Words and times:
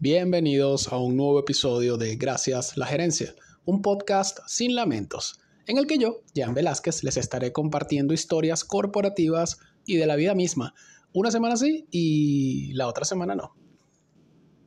Bienvenidos 0.00 0.92
a 0.92 0.96
un 0.96 1.16
nuevo 1.16 1.40
episodio 1.40 1.96
de 1.96 2.14
Gracias 2.14 2.76
la 2.76 2.86
Gerencia, 2.86 3.34
un 3.64 3.82
podcast 3.82 4.38
sin 4.46 4.76
lamentos, 4.76 5.40
en 5.66 5.76
el 5.76 5.88
que 5.88 5.98
yo, 5.98 6.22
Jan 6.36 6.54
Velázquez, 6.54 7.02
les 7.02 7.16
estaré 7.16 7.52
compartiendo 7.52 8.14
historias 8.14 8.62
corporativas 8.62 9.58
y 9.84 9.96
de 9.96 10.06
la 10.06 10.14
vida 10.14 10.36
misma. 10.36 10.72
Una 11.12 11.32
semana 11.32 11.56
sí 11.56 11.88
y 11.90 12.72
la 12.74 12.86
otra 12.86 13.04
semana 13.04 13.34
no. 13.34 13.56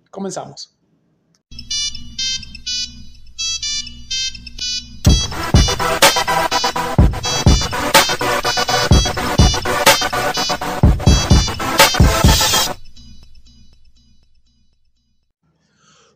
Comenzamos. 0.10 0.78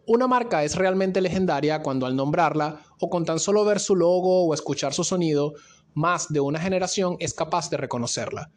Una 0.07 0.27
marca 0.27 0.63
es 0.63 0.75
realmente 0.75 1.19
legendaria 1.19 1.81
cuando 1.81 2.05
al 2.05 2.15
nombrarla 2.15 2.79
o 2.99 3.09
con 3.09 3.25
tan 3.25 3.39
solo 3.39 3.65
ver 3.65 3.79
su 3.79 3.95
logo 3.95 4.45
o 4.45 4.53
escuchar 4.53 4.93
su 4.93 5.03
sonido, 5.03 5.53
más 5.95 6.31
de 6.31 6.39
una 6.39 6.59
generación 6.59 7.15
es 7.19 7.33
capaz 7.33 7.71
de 7.71 7.77
reconocerla. 7.77 8.51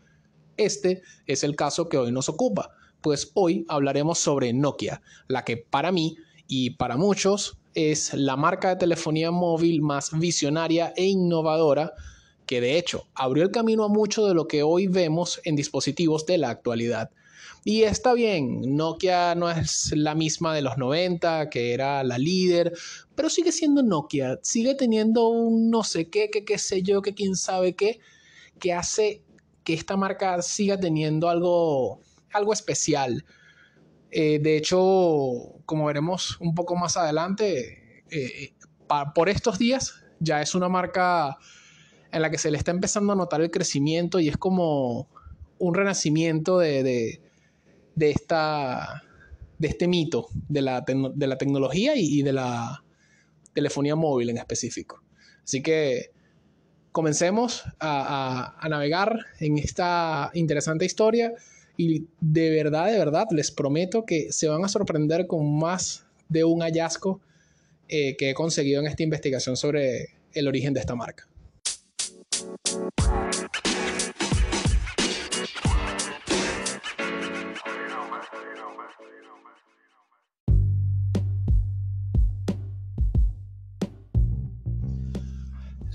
Este 0.59 1.01
es 1.27 1.45
el 1.45 1.57
caso 1.57 1.89
que 1.89 1.97
hoy 1.97 2.13
nos 2.13 2.29
ocupa, 2.29 2.71
pues 3.01 3.31
hoy 3.33 3.65
hablaremos 3.69 4.19
sobre 4.19 4.53
Nokia, 4.53 5.01
la 5.27 5.45
que 5.45 5.57
para 5.57 5.91
mí 5.91 6.17
y 6.47 6.71
para 6.71 6.99
muchos 6.99 7.57
es 7.73 8.13
la 8.13 8.37
marca 8.37 8.69
de 8.69 8.77
telefonía 8.77 9.31
móvil 9.31 9.81
más 9.81 10.11
visionaria 10.19 10.93
e 10.97 11.07
innovadora 11.07 11.95
que 12.45 12.61
de 12.61 12.77
hecho 12.77 13.07
abrió 13.15 13.45
el 13.45 13.51
camino 13.51 13.85
a 13.85 13.89
mucho 13.89 14.27
de 14.27 14.35
lo 14.35 14.49
que 14.49 14.63
hoy 14.63 14.87
vemos 14.87 15.41
en 15.45 15.57
dispositivos 15.57 16.27
de 16.27 16.39
la 16.39 16.51
actualidad. 16.51 17.11
Y 17.65 17.83
está 17.83 18.15
bien, 18.15 18.77
Nokia 18.77 19.35
no 19.35 19.51
es 19.51 19.93
la 19.95 20.15
misma 20.15 20.55
de 20.55 20.63
los 20.63 20.79
90, 20.79 21.51
que 21.51 21.75
era 21.75 22.03
la 22.05 22.19
líder, 22.19 22.73
pero 23.15 23.29
sigue 23.29 23.53
siendo 23.53 23.83
Nokia, 23.83 24.39
sigue 24.43 24.75
teniendo 24.75 25.29
un 25.29 25.71
no 25.71 25.83
sé 25.83 26.09
qué, 26.09 26.31
que 26.31 26.45
qué 26.45 26.59
sé 26.59 26.83
yo, 26.83 27.03
que 27.03 27.15
quién 27.15 27.37
sabe 27.37 27.75
qué, 27.75 28.01
que 28.59 28.73
hace 28.73 29.23
que 29.65 29.75
esta 29.75 29.97
marca 29.97 30.41
siga 30.41 30.79
teniendo 30.79 31.29
algo, 31.29 32.01
algo 32.33 32.53
especial. 32.53 33.25
Eh, 34.11 34.39
de 34.39 34.57
hecho, 34.57 35.61
como 35.67 35.85
veremos 35.87 36.41
un 36.41 36.55
poco 36.55 36.75
más 36.77 36.97
adelante, 36.97 38.05
eh, 38.11 38.55
por 39.15 39.29
estos 39.29 39.59
días 39.59 39.95
ya 40.21 40.41
es 40.41 40.55
una 40.55 40.69
marca 40.69 41.37
en 42.11 42.23
la 42.23 42.31
que 42.31 42.39
se 42.39 42.51
le 42.51 42.57
está 42.57 42.71
empezando 42.71 43.13
a 43.13 43.17
notar 43.17 43.43
el 43.43 43.51
crecimiento 43.51 44.19
y 44.21 44.29
es 44.29 44.39
como 44.39 45.09
un 45.59 45.75
renacimiento 45.75 46.59
de 46.59 46.83
de, 46.83 47.28
esta, 48.11 49.03
de 49.59 49.69
este 49.69 49.89
mito 49.89 50.29
de 50.49 50.63
la, 50.63 50.85
de 50.87 51.27
la 51.27 51.39
tecnología 51.39 51.95
y, 51.97 52.23
de 52.23 52.33
la 52.33 52.83
telefonía 53.53 53.97
móvil 53.97 54.31
en 54.31 54.39
específico. 54.39 55.03
Así 55.45 55.63
que 55.63 56.11
comencemos 56.93 57.65
a, 57.79 58.57
a, 58.59 58.69
navegar 58.69 59.19
en 59.41 59.59
esta 59.59 60.31
interesante 60.35 60.85
historia 60.85 61.33
y 61.77 62.07
de 62.21 62.51
verdad, 62.51 62.91
de 62.91 62.99
verdad, 62.99 63.27
les 63.31 63.51
prometo 63.51 64.05
que 64.05 64.33
se 64.33 64.49
van 64.49 64.65
a 64.65 64.69
sorprender 64.69 65.27
con 65.27 65.59
más 65.59 66.07
de 66.29 66.45
un 66.45 66.61
hallazgo 66.61 67.21
eh, 67.89 68.17
que 68.17 68.31
he 68.31 68.35
conseguido 68.35 68.81
en 68.81 68.87
esta 68.87 69.03
investigación 69.03 69.57
sobre 69.57 70.11
el 70.35 70.47
origen 70.47 70.75
de 70.75 70.81
esta 70.81 70.95
marca. 70.95 71.27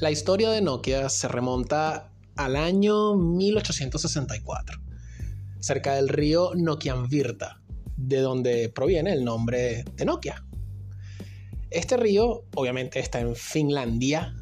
La 0.03 0.11
historia 0.11 0.49
de 0.49 0.59
Nokia 0.59 1.07
se 1.07 1.29
remonta 1.29 2.11
al 2.35 2.57
año 2.57 3.15
1864, 3.15 4.81
cerca 5.61 5.95
del 5.95 6.09
río 6.09 6.51
Nokianvirta, 6.55 7.61
de 7.95 8.17
donde 8.17 8.67
proviene 8.67 9.13
el 9.13 9.23
nombre 9.23 9.85
de 9.95 10.03
Nokia. 10.03 10.45
Este 11.69 11.95
río 11.95 12.43
obviamente 12.53 12.99
está 12.99 13.21
en 13.21 13.33
Finlandia, 13.33 14.35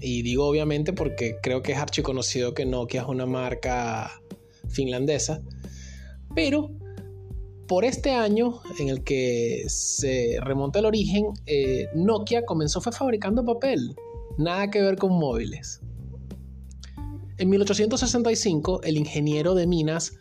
y 0.00 0.22
digo 0.22 0.48
obviamente 0.48 0.92
porque 0.92 1.36
creo 1.40 1.62
que 1.62 1.70
es 1.70 1.78
archiconocido 1.78 2.52
que 2.52 2.66
Nokia 2.66 3.02
es 3.02 3.06
una 3.06 3.24
marca 3.24 4.10
finlandesa, 4.68 5.40
pero 6.34 6.72
por 7.68 7.84
este 7.84 8.10
año 8.10 8.62
en 8.80 8.88
el 8.88 9.04
que 9.04 9.62
se 9.68 10.38
remonta 10.40 10.80
el 10.80 10.86
origen, 10.86 11.26
eh, 11.46 11.86
Nokia 11.94 12.44
comenzó 12.44 12.80
fue 12.80 12.90
fabricando 12.90 13.44
papel 13.44 13.94
nada 14.38 14.70
que 14.70 14.82
ver 14.82 14.96
con 14.96 15.12
móviles. 15.12 15.80
En 17.38 17.50
1865, 17.50 18.82
el 18.82 18.96
ingeniero 18.96 19.54
de 19.54 19.66
minas 19.66 20.12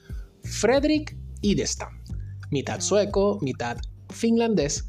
Fredrik 0.44 1.18
Idestam, 1.41 2.01
mitad 2.50 2.79
sueco, 2.81 3.38
mitad 3.41 3.78
finlandés, 4.09 4.85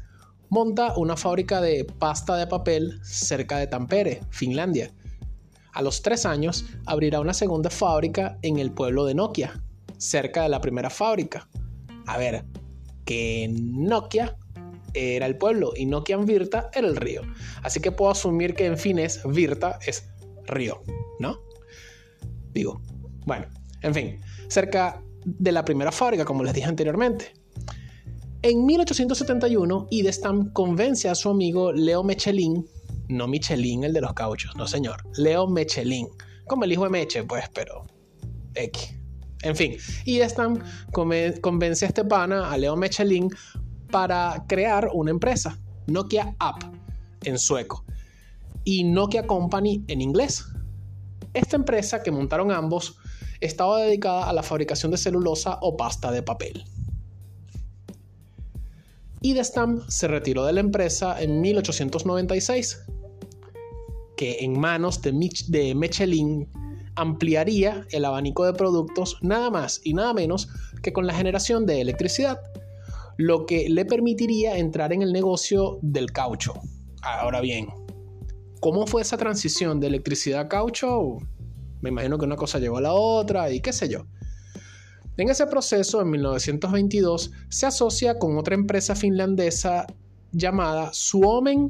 monta 0.49 0.95
una 0.97 1.17
fábrica 1.17 1.61
de 1.61 1.85
pasta 1.85 2.35
de 2.37 2.47
papel 2.47 2.99
cerca 3.03 3.57
de 3.57 3.67
Tampere, 3.67 4.21
Finlandia. 4.29 4.93
A 5.73 5.81
los 5.81 6.01
tres 6.01 6.25
años 6.25 6.65
abrirá 6.85 7.19
una 7.19 7.33
segunda 7.33 7.69
fábrica 7.69 8.37
en 8.41 8.59
el 8.59 8.71
pueblo 8.71 9.05
de 9.05 9.15
Nokia, 9.15 9.61
cerca 9.97 10.43
de 10.43 10.49
la 10.49 10.61
primera 10.61 10.89
fábrica. 10.89 11.47
A 12.07 12.17
ver, 12.17 12.45
que 13.05 13.49
Nokia 13.51 14.37
era 14.95 15.25
el 15.25 15.37
pueblo 15.37 15.73
y 15.75 15.85
Nokian 15.85 16.25
Virta 16.25 16.69
era 16.73 16.87
el 16.87 16.95
río. 16.95 17.21
Así 17.63 17.79
que 17.79 17.91
puedo 17.91 18.11
asumir 18.11 18.53
que 18.55 18.65
en 18.65 18.77
fines 18.77 19.21
Virta 19.25 19.79
es 19.85 20.07
río, 20.45 20.81
¿no? 21.19 21.39
Digo, 22.53 22.81
bueno, 23.25 23.45
en 23.81 23.93
fin, 23.93 24.21
cerca 24.47 25.03
de 25.25 25.51
la 25.51 25.65
primera 25.65 25.91
fábrica, 25.91 26.25
como 26.25 26.43
les 26.43 26.53
dije 26.53 26.67
anteriormente. 26.67 27.33
En 28.41 28.65
1871, 28.65 29.87
Idestam 29.89 30.51
convence 30.53 31.09
a 31.09 31.15
su 31.15 31.29
amigo 31.29 31.71
Leo 31.71 32.03
Mechelin, 32.03 32.65
no 33.09 33.27
Michelin, 33.27 33.83
el 33.83 33.93
de 33.93 34.01
los 34.01 34.13
cauchos, 34.13 34.55
no 34.55 34.67
señor, 34.67 35.03
Leo 35.17 35.47
Mechelin, 35.47 36.07
como 36.45 36.63
el 36.63 36.71
hijo 36.71 36.83
de 36.83 36.91
Meche, 36.91 37.23
pues, 37.23 37.45
pero 37.53 37.87
X. 38.53 38.95
En 39.41 39.55
fin, 39.55 39.75
Idestam 40.05 40.59
convence 40.91 41.85
a 41.85 41.87
este 41.87 42.03
pana, 42.03 42.51
a 42.51 42.57
Leo 42.57 42.75
Mechelin, 42.75 43.29
para 43.91 44.45
crear 44.47 44.89
una 44.93 45.11
empresa, 45.11 45.59
Nokia 45.87 46.35
App 46.39 46.63
en 47.23 47.37
sueco 47.37 47.85
y 48.63 48.83
Nokia 48.83 49.25
Company 49.25 49.83
en 49.87 50.01
inglés. 50.01 50.45
Esta 51.33 51.55
empresa 51.55 52.01
que 52.03 52.11
montaron 52.11 52.51
ambos 52.51 52.97
estaba 53.41 53.81
dedicada 53.81 54.29
a 54.29 54.33
la 54.33 54.43
fabricación 54.43 54.91
de 54.91 54.97
celulosa 54.97 55.59
o 55.61 55.77
pasta 55.77 56.11
de 56.11 56.23
papel. 56.23 56.63
Idestam 59.21 59.81
se 59.87 60.07
retiró 60.07 60.45
de 60.45 60.53
la 60.53 60.59
empresa 60.59 61.21
en 61.21 61.41
1896, 61.41 62.85
que 64.17 64.37
en 64.41 64.59
manos 64.59 65.01
de, 65.01 65.11
de 65.47 65.75
Michelin 65.75 66.47
ampliaría 66.95 67.85
el 67.91 68.05
abanico 68.05 68.45
de 68.45 68.53
productos 68.53 69.17
nada 69.21 69.49
más 69.49 69.81
y 69.83 69.93
nada 69.93 70.13
menos 70.13 70.47
que 70.81 70.93
con 70.93 71.07
la 71.07 71.13
generación 71.13 71.65
de 71.65 71.81
electricidad 71.81 72.39
lo 73.17 73.45
que 73.45 73.69
le 73.69 73.85
permitiría 73.85 74.57
entrar 74.57 74.93
en 74.93 75.01
el 75.01 75.13
negocio 75.13 75.79
del 75.81 76.11
caucho. 76.11 76.53
Ahora 77.01 77.41
bien, 77.41 77.67
¿cómo 78.59 78.87
fue 78.87 79.01
esa 79.01 79.17
transición 79.17 79.79
de 79.79 79.87
electricidad 79.87 80.41
a 80.41 80.47
caucho? 80.49 81.17
Me 81.81 81.89
imagino 81.89 82.17
que 82.17 82.25
una 82.25 82.35
cosa 82.35 82.59
llegó 82.59 82.77
a 82.77 82.81
la 82.81 82.93
otra 82.93 83.51
y 83.51 83.61
qué 83.61 83.71
sé 83.71 83.89
yo. 83.89 84.05
En 85.17 85.29
ese 85.29 85.45
proceso, 85.47 86.01
en 86.01 86.09
1922, 86.09 87.31
se 87.47 87.65
asocia 87.65 88.19
con 88.19 88.37
otra 88.37 88.55
empresa 88.55 88.95
finlandesa 88.95 89.87
llamada 90.31 90.89
Suomen 90.91 91.69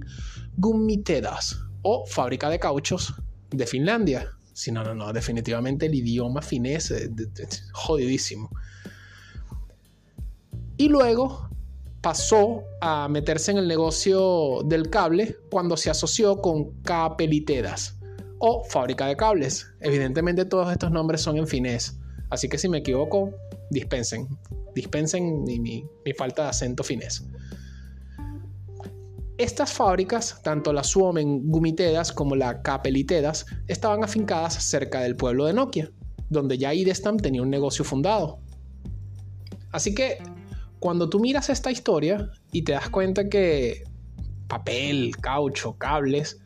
Gummitedas 0.58 1.60
o 1.84 2.06
Fábrica 2.08 2.50
de 2.50 2.58
Cauchos 2.58 3.14
de 3.52 3.68
Finlandia. 3.68 4.32
Si 4.54 4.72
no, 4.72 4.84
no, 4.84 4.96
no, 4.96 5.14
definitivamente 5.14 5.86
el 5.86 5.94
idioma 5.94 6.42
finés 6.42 6.90
es 6.90 7.70
jodidísimo. 7.74 8.50
Y 10.78 10.90
luego 10.90 11.50
pasó 12.02 12.64
a 12.82 13.08
meterse 13.08 13.52
en 13.52 13.58
el 13.58 13.68
negocio 13.68 14.62
del 14.66 14.90
cable 14.90 15.38
cuando 15.50 15.76
se 15.76 15.90
asoció 15.90 16.40
con 16.42 16.82
Capelitedas 16.84 17.98
o 18.40 18.64
fábrica 18.66 19.08
de 19.08 19.16
cables. 19.16 19.66
Evidentemente 19.80 20.46
todos 20.46 20.72
estos 20.72 20.92
nombres 20.92 21.22
son 21.22 21.38
en 21.38 21.48
finés, 21.48 21.98
así 22.30 22.48
que 22.48 22.58
si 22.58 22.70
me 22.70 22.80
equivoco, 22.80 23.32
dispensen, 23.72 24.28
dispensen 24.76 25.44
mi, 25.46 25.60
mi, 25.60 25.84
falta 26.16 26.44
de 26.44 26.50
acento 26.50 26.84
finés. 26.84 27.26
Estas 29.38 29.74
fábricas, 29.74 30.42
tanto 30.44 30.72
la 30.72 30.84
Suomen 30.84 31.50
Gumitedas 31.50 32.12
como 32.12 32.36
la 32.36 32.62
Capelitedas, 32.62 33.46
estaban 33.68 34.04
afincadas 34.04 34.54
cerca 34.54 35.02
del 35.02 35.16
pueblo 35.16 35.46
de 35.46 35.54
Nokia, 35.54 35.92
donde 36.30 36.58
ya 36.58 36.74
Idestam 36.74 37.18
tenía 37.18 37.42
un 37.42 37.50
negocio 37.50 37.84
fundado. 37.84 38.40
Así 39.72 39.94
que 39.94 40.20
cuando 40.86 41.10
tú 41.10 41.20
miras 41.20 41.50
esta 41.50 41.72
historia 41.72 42.30
y 42.52 42.62
te 42.62 42.74
das 42.74 42.92
cuenta 42.92 43.28
que 43.28 43.86
papel, 44.48 45.18
caucho, 45.20 45.76
cables, 45.80 46.40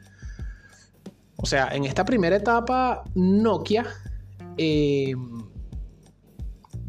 o 1.36 1.46
sea, 1.46 1.68
en 1.74 1.84
esta 1.84 2.06
primera 2.06 2.38
etapa 2.38 3.04
Nokia 3.16 3.86
eh, 4.56 5.14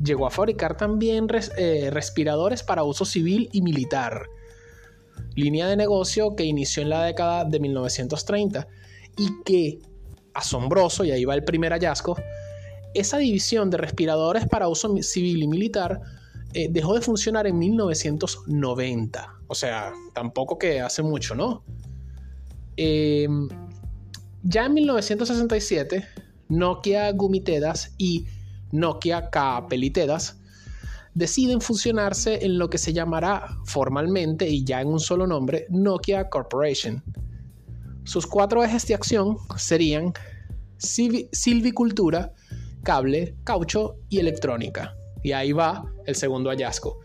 llegó 0.01 0.29
a 0.29 0.31
fabricar 0.31 0.77
también 0.77 1.27
eh, 1.57 1.91
respiradores 1.91 2.63
para 2.63 2.85
uso 2.85 3.05
civil 3.05 3.49
y 3.51 3.63
militar. 3.63 4.29
Línea 5.35 5.67
de 5.67 5.75
negocio 5.75 6.37
que 6.37 6.45
inició 6.45 6.85
en 6.85 6.91
la 6.91 7.03
década 7.03 7.45
de 7.45 7.59
1930 7.59 8.69
y 9.17 9.43
que, 9.45 9.81
asombroso, 10.35 11.03
y 11.03 11.11
ahí 11.11 11.25
va 11.25 11.35
el 11.35 11.43
primer 11.43 11.73
hallazgo, 11.73 12.15
esa 12.95 13.19
división 13.19 13.71
de 13.71 13.79
respiradores 13.79 14.47
para 14.47 14.69
uso 14.69 14.97
civil 15.03 15.43
y 15.43 15.49
militar 15.49 16.20
eh, 16.53 16.69
dejó 16.71 16.95
de 16.95 17.01
funcionar 17.01 17.47
en 17.47 17.59
1990. 17.59 19.35
O 19.47 19.55
sea, 19.55 19.93
tampoco 20.15 20.59
que 20.59 20.81
hace 20.81 21.03
mucho, 21.03 21.35
¿no? 21.35 21.63
Em, 22.77 23.49
ya 24.43 24.67
en 24.67 24.75
1967, 24.75 26.05
Nokia 26.49 27.13
Gumitedas 27.13 27.95
y 27.99 28.27
Nokia 28.73 29.31
Capelitedas 29.31 30.39
deciden 31.15 31.61
fusionarse 31.61 32.45
en 32.45 32.59
lo 32.59 32.71
que 32.71 32.79
se 32.79 32.93
llamará 32.93 33.59
formalmente 33.65 34.49
y 34.49 34.65
ya 34.65 34.81
en 34.81 34.89
un 34.89 35.01
solo 35.01 35.27
nombre 35.27 35.67
Nokia 35.69 36.29
Corporation. 36.29 37.03
Sus 38.05 38.27
cuatro 38.27 38.65
ejes 38.65 38.87
de 38.87 38.95
acción 38.95 39.37
serían 39.57 40.13
silvicultura, 40.79 42.33
cable, 42.83 43.37
caucho 43.45 43.97
y 44.09 44.19
electrónica. 44.19 44.97
Y 45.23 45.33
ahí 45.33 45.53
va 45.53 45.85
el 46.07 46.15
segundo 46.15 46.51
hallazgo. 46.51 47.01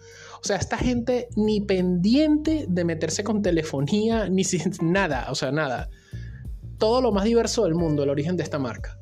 O 0.46 0.48
sea, 0.48 0.58
esta 0.58 0.78
gente 0.78 1.28
ni 1.36 1.62
pendiente 1.62 2.66
de 2.70 2.86
meterse 2.86 3.24
con 3.24 3.42
telefonía, 3.42 4.30
ni 4.30 4.44
sin 4.44 4.72
nada, 4.82 5.28
o 5.30 5.36
sea, 5.36 5.52
nada. 5.52 5.90
Todo 6.78 7.02
lo 7.02 7.12
más 7.12 7.24
diverso 7.24 7.64
del 7.64 7.74
mundo, 7.74 8.04
el 8.04 8.10
origen 8.10 8.38
de 8.38 8.44
esta 8.44 8.60
marca. 8.60 9.00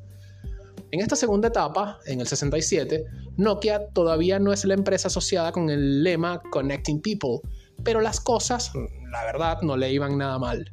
En 0.90 1.00
esta 1.00 1.16
segunda 1.16 1.48
etapa, 1.48 1.98
en 2.06 2.20
el 2.20 2.26
67, 2.26 3.04
Nokia 3.36 3.88
todavía 3.88 4.38
no 4.38 4.52
es 4.52 4.64
la 4.64 4.74
empresa 4.74 5.08
asociada 5.08 5.50
con 5.50 5.68
el 5.68 6.04
lema 6.04 6.40
Connecting 6.50 7.02
People, 7.02 7.40
pero 7.82 8.00
las 8.00 8.20
cosas, 8.20 8.70
la 9.10 9.24
verdad, 9.24 9.60
no 9.62 9.76
le 9.76 9.92
iban 9.92 10.16
nada 10.16 10.38
mal. 10.38 10.72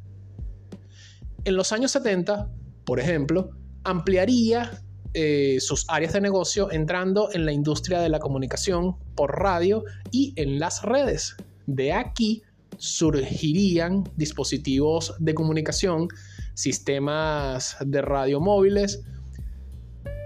En 1.44 1.56
los 1.56 1.72
años 1.72 1.90
70, 1.90 2.48
por 2.84 3.00
ejemplo, 3.00 3.50
ampliaría 3.84 4.82
eh, 5.14 5.58
sus 5.60 5.84
áreas 5.88 6.14
de 6.14 6.20
negocio 6.20 6.70
entrando 6.70 7.28
en 7.32 7.44
la 7.44 7.52
industria 7.52 8.00
de 8.00 8.08
la 8.08 8.18
comunicación 8.18 8.96
por 9.14 9.38
radio 9.38 9.84
y 10.10 10.32
en 10.36 10.58
las 10.58 10.82
redes. 10.82 11.36
De 11.66 11.92
aquí 11.92 12.42
surgirían 12.78 14.04
dispositivos 14.16 15.14
de 15.18 15.34
comunicación, 15.34 16.08
sistemas 16.54 17.76
de 17.80 18.02
radio 18.02 18.40
móviles, 18.40 19.02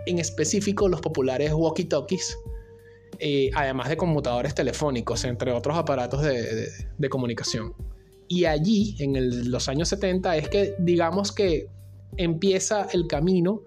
en 0.06 0.18
específico 0.18 0.88
los 0.88 1.00
populares 1.00 1.52
walkie-talkies, 1.52 2.36
eh, 3.18 3.50
además 3.54 3.88
de 3.88 3.96
computadores 3.96 4.54
telefónicos, 4.54 5.24
entre 5.24 5.52
otros 5.52 5.76
aparatos 5.76 6.22
de, 6.22 7.08
comunicación. 7.10 7.74
Y 8.28 8.44
allí, 8.44 8.96
en 8.98 9.50
los 9.50 9.68
años 9.68 9.88
70, 9.88 10.36
es 10.36 10.48
que 10.48 10.74
digamos 10.78 11.32
que 11.32 11.68
empieza 12.16 12.86
el 12.92 13.06
camino 13.06 13.62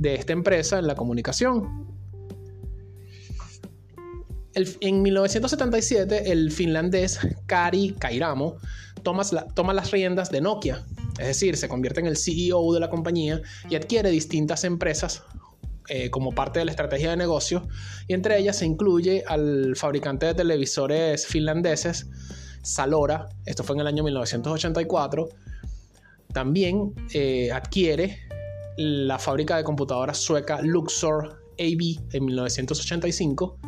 de 0.00 0.14
esta 0.14 0.32
empresa 0.32 0.78
en 0.78 0.86
la 0.86 0.94
comunicación. 0.94 1.86
en 4.54 5.02
1977, 5.02 6.32
el 6.32 6.50
finlandés 6.50 7.20
Kari 7.46 7.94
Kairamo 7.98 8.56
toma, 9.02 9.22
toma 9.54 9.72
las 9.72 9.90
riendas 9.90 10.30
de 10.30 10.40
Nokia, 10.40 10.84
es 11.18 11.26
decir, 11.26 11.56
se 11.56 11.68
convierte 11.68 12.00
en 12.00 12.06
el 12.06 12.16
CEO 12.16 12.72
de 12.72 12.80
la 12.80 12.90
compañía 12.90 13.40
y 13.68 13.76
adquiere 13.76 14.10
distintas 14.10 14.64
empresas 14.64 15.22
eh, 15.88 16.10
como 16.10 16.32
parte 16.32 16.60
de 16.60 16.64
la 16.64 16.70
estrategia 16.70 17.10
de 17.10 17.16
negocio 17.16 17.68
y 18.08 18.14
entre 18.14 18.38
ellas 18.38 18.56
se 18.56 18.66
incluye 18.66 19.22
al 19.26 19.76
fabricante 19.76 20.26
de 20.26 20.34
televisores 20.34 21.26
finlandeses 21.26 22.08
Salora, 22.62 23.28
esto 23.46 23.64
fue 23.64 23.76
en 23.76 23.80
el 23.80 23.86
año 23.86 24.04
1984, 24.04 25.28
también 26.32 26.94
eh, 27.12 27.50
adquiere 27.52 28.18
la 28.76 29.18
fábrica 29.18 29.56
de 29.56 29.64
computadoras 29.64 30.18
sueca 30.18 30.60
Luxor 30.62 31.42
AB 31.58 32.00
en 32.12 32.24
1985 32.24 33.58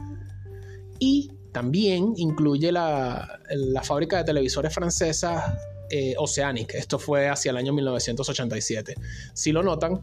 y 0.99 1.31
también 1.53 2.15
incluye 2.17 2.73
la, 2.73 3.41
fábrica 3.83 4.19
de 4.19 4.25
televisores 4.25 4.75
francesa 4.75 5.59
eh, 5.91 6.15
Oceanic. 6.17 6.75
Esto 6.75 6.99
fue 6.99 7.29
hacia 7.29 7.51
el 7.51 7.59
año 7.59 7.73
1987. 7.75 8.95
Si 9.35 9.53
lo 9.53 9.63
notan, 9.63 10.01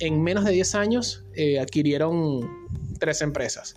en 0.00 0.22
menos 0.22 0.44
de 0.44 0.52
10 0.52 0.74
años 0.74 1.24
eh, 1.34 1.60
adquirieron 1.60 2.40
tres 2.98 3.22
empresas. 3.22 3.74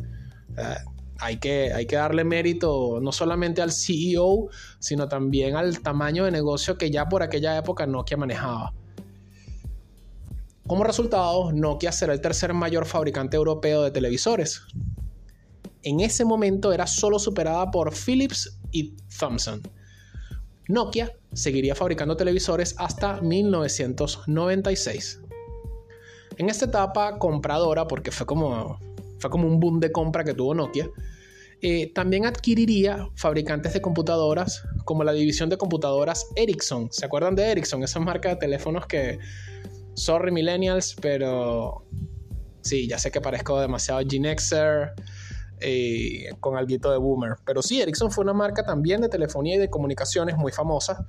hay, 1.19 1.38
que, 1.38 1.71
hay 1.71 1.85
que 1.85 1.95
darle 1.95 2.24
mérito 2.24 3.00
no 3.01 3.12
solamente 3.12 3.62
al 3.62 3.71
CEO, 3.71 4.50
sino 4.79 5.07
también 5.07 5.56
al 5.56 5.79
tamaño 5.79 6.25
de 6.25 6.31
negocio 6.31 6.77
que 6.77 6.89
ya 6.89 7.07
por 7.07 7.21
aquella 7.21 7.57
época 7.57 7.85
Nokia 7.85 8.17
manejaba. 8.17 8.74
Como 10.71 10.85
resultado, 10.85 11.51
Nokia 11.51 11.91
será 11.91 12.13
el 12.13 12.21
tercer 12.21 12.53
mayor 12.53 12.85
fabricante 12.85 13.35
europeo 13.35 13.83
de 13.83 13.91
televisores. 13.91 14.62
En 15.83 16.00
ese 16.00 16.23
momento 16.23 16.71
era 16.71 16.88
solo 16.88 17.19
superada 17.19 17.69
por 17.71 17.94
Philips 17.94 18.57
y 18.71 18.95
Thomson. 19.19 19.62
Nokia 20.69 21.12
seguiría 21.33 21.75
fabricando 21.75 22.15
televisores 22.15 22.73
hasta 22.77 23.19
1996. 23.19 25.19
En 26.38 26.50
esta 26.50 26.63
etapa 26.63 27.19
compradora, 27.19 27.85
porque 27.85 28.12
fue 28.12 28.25
como, 28.25 28.79
fue 29.19 29.29
como 29.29 29.50
un 29.50 29.59
boom 29.59 29.81
de 29.81 29.91
compra 29.91 30.24
que 30.24 30.33
tuvo 30.33 30.53
Nokia, 30.53 30.89
eh, 31.62 31.91
también 31.94 32.25
adquiriría 32.25 33.09
fabricantes 33.15 33.74
de 33.74 33.81
computadoras 33.81 34.63
como 34.85 35.03
la 35.03 35.12
división 35.12 35.50
de 35.50 35.57
computadoras 35.57 36.27
Ericsson. 36.38 36.88
¿Se 36.94 37.06
acuerdan 37.06 37.35
de 37.35 37.51
Ericsson? 37.51 37.83
Esa 37.83 38.00
marca 38.00 38.29
de 38.29 38.38
teléfonos 38.38 38.88
que 38.88 39.19
Sorry 39.93 40.31
millennials, 40.31 40.95
pero 41.01 41.85
sí, 42.61 42.88
ya 42.88 42.97
sé 42.97 43.11
que 43.11 43.21
parezco 43.21 43.59
demasiado 43.59 44.01
Gen 44.07 44.25
Xer 44.38 44.93
eh, 45.59 46.29
con 46.39 46.57
algo 46.57 46.91
de 46.91 46.97
boomer. 46.97 47.35
Pero 47.45 47.61
sí, 47.61 47.81
Ericsson 47.81 48.11
fue 48.11 48.23
una 48.23 48.33
marca 48.33 48.63
también 48.63 49.01
de 49.01 49.09
telefonía 49.09 49.55
y 49.55 49.59
de 49.59 49.69
comunicaciones 49.69 50.38
muy 50.38 50.51
famosa 50.51 51.05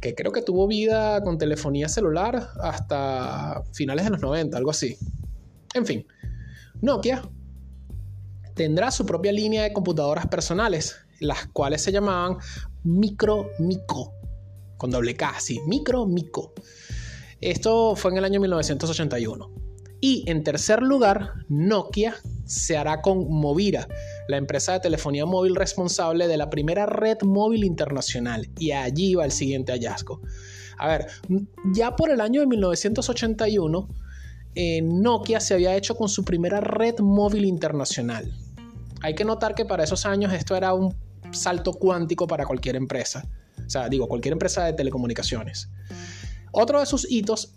que 0.00 0.14
creo 0.14 0.32
que 0.32 0.42
tuvo 0.42 0.66
vida 0.66 1.22
con 1.22 1.38
telefonía 1.38 1.88
celular 1.88 2.48
hasta 2.60 3.62
finales 3.72 4.06
de 4.06 4.10
los 4.12 4.20
90, 4.20 4.56
algo 4.56 4.70
así. 4.70 4.96
En 5.74 5.86
fin, 5.86 6.06
Nokia 6.80 7.22
tendrá 8.54 8.90
su 8.90 9.04
propia 9.06 9.32
línea 9.32 9.62
de 9.62 9.72
computadoras 9.72 10.26
personales, 10.26 10.96
las 11.20 11.46
cuales 11.48 11.82
se 11.82 11.92
llamaban 11.92 12.38
Micro 12.82 13.50
Mico, 13.58 14.14
con 14.78 14.90
doble 14.90 15.14
K, 15.14 15.34
sí, 15.38 15.60
Micro 15.66 16.06
Mico. 16.06 16.54
Esto 17.40 17.96
fue 17.96 18.10
en 18.10 18.18
el 18.18 18.24
año 18.24 18.40
1981. 18.40 19.50
Y 20.02 20.24
en 20.26 20.42
tercer 20.42 20.82
lugar, 20.82 21.34
Nokia 21.48 22.14
se 22.44 22.76
hará 22.76 23.02
con 23.02 23.30
Movira, 23.30 23.86
la 24.28 24.38
empresa 24.38 24.72
de 24.72 24.80
telefonía 24.80 25.26
móvil 25.26 25.54
responsable 25.54 26.26
de 26.26 26.36
la 26.38 26.48
primera 26.48 26.86
red 26.86 27.18
móvil 27.22 27.64
internacional. 27.64 28.48
Y 28.58 28.72
allí 28.72 29.14
va 29.14 29.26
el 29.26 29.32
siguiente 29.32 29.72
hallazgo. 29.72 30.20
A 30.78 30.88
ver, 30.88 31.06
ya 31.74 31.96
por 31.96 32.10
el 32.10 32.20
año 32.22 32.40
de 32.40 32.46
1981, 32.46 33.88
eh, 34.54 34.80
Nokia 34.82 35.40
se 35.40 35.54
había 35.54 35.76
hecho 35.76 35.94
con 35.94 36.08
su 36.08 36.24
primera 36.24 36.60
red 36.60 36.98
móvil 37.00 37.44
internacional. 37.44 38.32
Hay 39.02 39.14
que 39.14 39.24
notar 39.24 39.54
que 39.54 39.64
para 39.64 39.84
esos 39.84 40.06
años 40.06 40.32
esto 40.32 40.56
era 40.56 40.72
un 40.72 40.94
salto 41.30 41.72
cuántico 41.72 42.26
para 42.26 42.46
cualquier 42.46 42.76
empresa. 42.76 43.28
O 43.58 43.70
sea, 43.70 43.88
digo, 43.88 44.08
cualquier 44.08 44.32
empresa 44.32 44.64
de 44.64 44.72
telecomunicaciones. 44.72 45.68
Otro 46.52 46.80
de 46.80 46.86
sus 46.86 47.10
hitos 47.10 47.52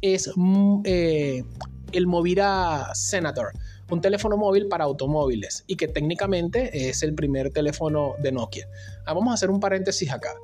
es 0.00 0.30
mm, 0.34 0.80
eh, 0.84 1.44
el 1.92 2.06
Movira 2.06 2.90
Senator, 2.94 3.52
un 3.90 4.00
teléfono 4.00 4.36
móvil 4.36 4.68
para 4.68 4.84
automóviles 4.84 5.64
y 5.66 5.76
que 5.76 5.88
técnicamente 5.88 6.88
es 6.88 7.02
el 7.02 7.14
primer 7.14 7.50
teléfono 7.50 8.14
de 8.20 8.32
Nokia. 8.32 8.68
Ah, 9.06 9.14
vamos 9.14 9.30
a 9.30 9.34
hacer 9.34 9.50
un 9.50 9.60
paréntesis 9.60 10.10
acá. 10.10 10.34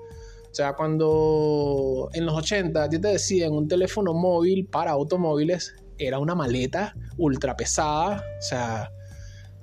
O 0.51 0.55
sea, 0.55 0.75
cuando 0.75 2.11
en 2.13 2.27
los 2.27 2.35
80 2.37 2.89
te 2.89 2.99
decían 2.99 3.53
un 3.53 3.67
teléfono 3.67 4.15
móvil 4.15 4.67
para 4.67 4.93
automóviles, 4.93 5.75
era 5.99 6.19
una 6.19 6.35
maleta 6.35 6.95
ultra 7.19 7.57
pesada, 7.57 8.25
o 8.39 8.43
sea, 8.43 8.91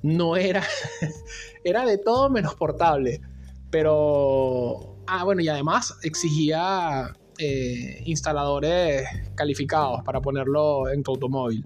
no 0.01 0.35
era, 0.35 0.63
era 1.63 1.85
de 1.85 1.97
todo 1.97 2.29
menos 2.29 2.55
portable. 2.55 3.21
Pero, 3.69 4.97
ah, 5.07 5.23
bueno, 5.23 5.41
y 5.41 5.47
además 5.47 5.95
exigía 6.03 7.13
eh, 7.43 8.03
instaladores 8.05 9.03
calificados 9.33 10.03
para 10.03 10.21
ponerlo 10.21 10.89
en 10.89 11.01
tu 11.01 11.11
automóvil. 11.11 11.65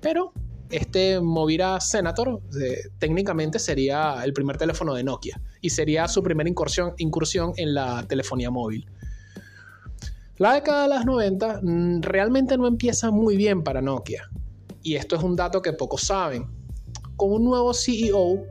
Pero 0.00 0.32
este 0.70 1.20
Movira 1.20 1.80
Senator 1.80 2.40
técnicamente 2.98 3.58
sería 3.58 4.24
el 4.24 4.32
primer 4.32 4.56
teléfono 4.56 4.94
de 4.94 5.04
Nokia 5.04 5.40
y 5.60 5.70
sería 5.70 6.08
su 6.08 6.22
primera 6.22 6.48
incursión, 6.48 6.94
incursión 6.96 7.52
en 7.56 7.74
la 7.74 8.06
telefonía 8.08 8.50
móvil. 8.50 8.86
La 10.38 10.52
década 10.52 10.82
de 10.82 10.88
las 10.88 11.06
90 11.06 11.60
mm, 11.62 12.02
realmente 12.02 12.58
no 12.58 12.66
empieza 12.66 13.10
muy 13.10 13.36
bien 13.36 13.62
para 13.62 13.80
Nokia. 13.80 14.30
Y 14.82 14.96
esto 14.96 15.16
es 15.16 15.22
un 15.22 15.34
dato 15.34 15.62
que 15.62 15.72
pocos 15.72 16.02
saben. 16.02 16.46
Con 17.16 17.32
un 17.32 17.44
nuevo 17.44 17.72
CEO, 17.72 18.44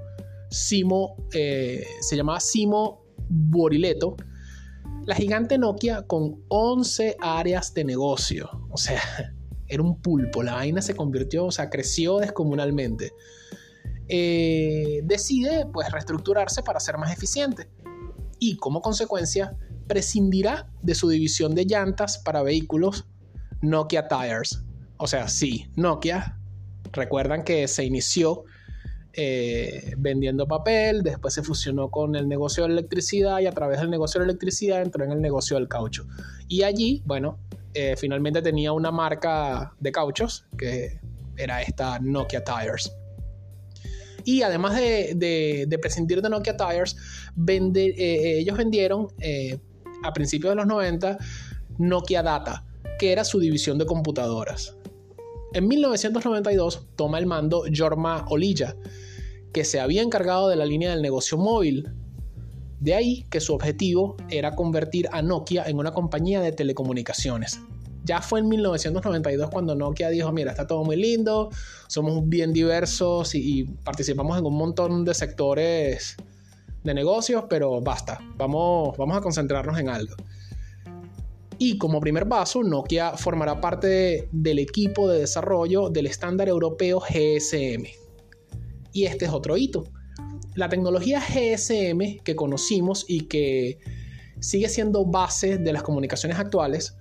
Simo, 0.49 1.15
eh, 1.33 1.85
se 2.01 2.17
llamaba 2.17 2.39
Simo 2.39 3.03
Borileto, 3.29 4.15
la 5.05 5.15
gigante 5.15 5.57
Nokia 5.57 6.03
con 6.03 6.43
11 6.47 7.17
áreas 7.21 7.73
de 7.73 7.83
negocio. 7.83 8.49
O 8.69 8.77
sea, 8.77 9.01
era 9.67 9.81
un 9.81 10.01
pulpo. 10.01 10.43
La 10.43 10.55
vaina 10.55 10.81
se 10.81 10.95
convirtió, 10.95 11.45
o 11.45 11.51
sea, 11.51 11.69
creció 11.69 12.17
descomunalmente. 12.17 13.13
Eh, 14.07 15.01
decide 15.03 15.65
pues 15.73 15.91
reestructurarse 15.91 16.63
para 16.63 16.79
ser 16.79 16.97
más 16.97 17.11
eficiente. 17.11 17.69
Y 18.39 18.57
como 18.57 18.81
consecuencia, 18.81 19.55
prescindirá 19.87 20.69
de 20.81 20.95
su 20.95 21.09
división 21.09 21.55
de 21.55 21.65
llantas 21.65 22.17
para 22.19 22.43
vehículos 22.43 23.07
Nokia 23.61 24.07
Tires. 24.07 24.63
O 24.97 25.07
sea, 25.07 25.27
sí, 25.27 25.69
Nokia, 25.75 26.39
recuerdan 26.91 27.43
que 27.43 27.67
se 27.67 27.83
inició 27.83 28.45
eh, 29.17 29.93
vendiendo 29.97 30.45
papel, 30.45 31.01
después 31.01 31.33
se 31.33 31.41
fusionó 31.41 31.89
con 31.89 32.17
el 32.17 32.27
negocio 32.27 32.65
de 32.65 32.73
electricidad 32.73 33.39
y 33.39 33.45
a 33.45 33.51
través 33.51 33.79
del 33.79 33.89
negocio 33.89 34.19
de 34.19 34.25
electricidad 34.25 34.81
entró 34.81 35.05
en 35.05 35.11
el 35.13 35.21
negocio 35.21 35.55
del 35.55 35.69
caucho. 35.69 36.05
Y 36.49 36.63
allí, 36.63 37.01
bueno, 37.05 37.39
eh, 37.73 37.95
finalmente 37.97 38.41
tenía 38.41 38.73
una 38.73 38.91
marca 38.91 39.73
de 39.79 39.91
cauchos 39.93 40.45
que 40.57 40.99
era 41.37 41.61
esta 41.61 41.99
Nokia 41.99 42.43
Tires. 42.43 42.93
Y 44.25 44.41
además 44.41 44.75
de, 44.75 45.77
prescindir 45.81 46.21
de 46.21 46.29
Nokia 46.29 46.57
Tires, 46.57 46.97
eh, 47.47 48.39
ellos 48.39 48.57
vendieron 48.57 49.07
a 50.03 50.11
principios 50.11 50.51
de 50.51 50.55
los 50.55 50.67
90 50.67 51.17
Nokia 51.77 52.21
Data, 52.21 52.65
que 52.99 53.13
era 53.13 53.23
su 53.23 53.39
división 53.39 53.77
de 53.77 53.85
computadoras. 53.85 54.75
En 55.53 55.69
1992 55.69 56.87
toma 56.97 57.17
el 57.17 57.27
mando 57.27 57.63
Jorma 57.73 58.25
Olilla, 58.27 58.75
que 59.55 59.63
se 59.63 59.79
había 59.79 60.01
encargado 60.01 60.49
de 60.49 60.57
la 60.57 60.65
línea 60.65 60.91
del 60.91 61.01
negocio 61.01 61.37
móvil. 61.37 61.89
De 62.81 62.93
ahí 62.93 63.25
que 63.29 63.39
su 63.39 63.53
objetivo 63.53 64.17
era 64.29 64.53
convertir 64.53 65.07
a 65.13 65.21
Nokia 65.21 65.63
en 65.63 65.79
una 65.79 65.93
compañía 65.93 66.41
de 66.41 66.51
telecomunicaciones. 66.51 67.61
Ya 68.03 68.21
fue 68.21 68.41
en 68.41 68.49
1992 68.49 69.49
cuando 69.49 69.73
Nokia 69.73 70.09
dijo, 70.09 70.33
mira, 70.33 70.51
está 70.51 70.67
todo 70.67 70.83
muy 70.83 70.97
lindo, 70.97 71.51
somos 71.87 72.27
bien 72.27 72.51
diversos 72.51 73.33
y, 73.33 73.63
participamos 73.85 74.37
en 74.37 74.45
un 74.45 74.57
montón 74.57 75.05
de 75.05 75.13
sectores 75.13 76.17
de 76.83 76.93
negocios, 76.93 77.45
pero 77.49 77.79
basta, 77.79 78.19
vamos, 78.35 78.97
vamos 78.97 79.15
a 79.15 79.21
concentrarnos 79.21 79.79
en 79.79 79.87
algo. 79.87 80.15
Y 81.59 81.77
como 81.77 82.01
primer 82.01 82.27
paso, 82.27 82.61
Nokia 82.61 83.11
formará 83.11 83.61
parte 83.61 84.27
del 84.33 84.59
equipo 84.59 85.07
de 85.07 85.19
desarrollo 85.19 85.89
del 85.89 86.07
estándar 86.07 86.49
europeo 86.49 86.99
GSM. 86.99 88.04
Y 88.95 89.07
este 89.07 89.25
es 89.25 89.31
otro 89.31 89.57
hito. 89.57 89.83
La 90.55 90.69
tecnología 90.69 91.19
GSM 91.19 92.23
que 92.23 92.33
conocimos 92.33 93.03
y 93.09 93.25
que 93.25 93.77
sigue 94.39 94.69
siendo 94.69 95.05
base 95.05 95.57
de 95.57 95.73
las 95.73 95.83
comunicaciones 95.83 96.39
actuales 96.39 96.95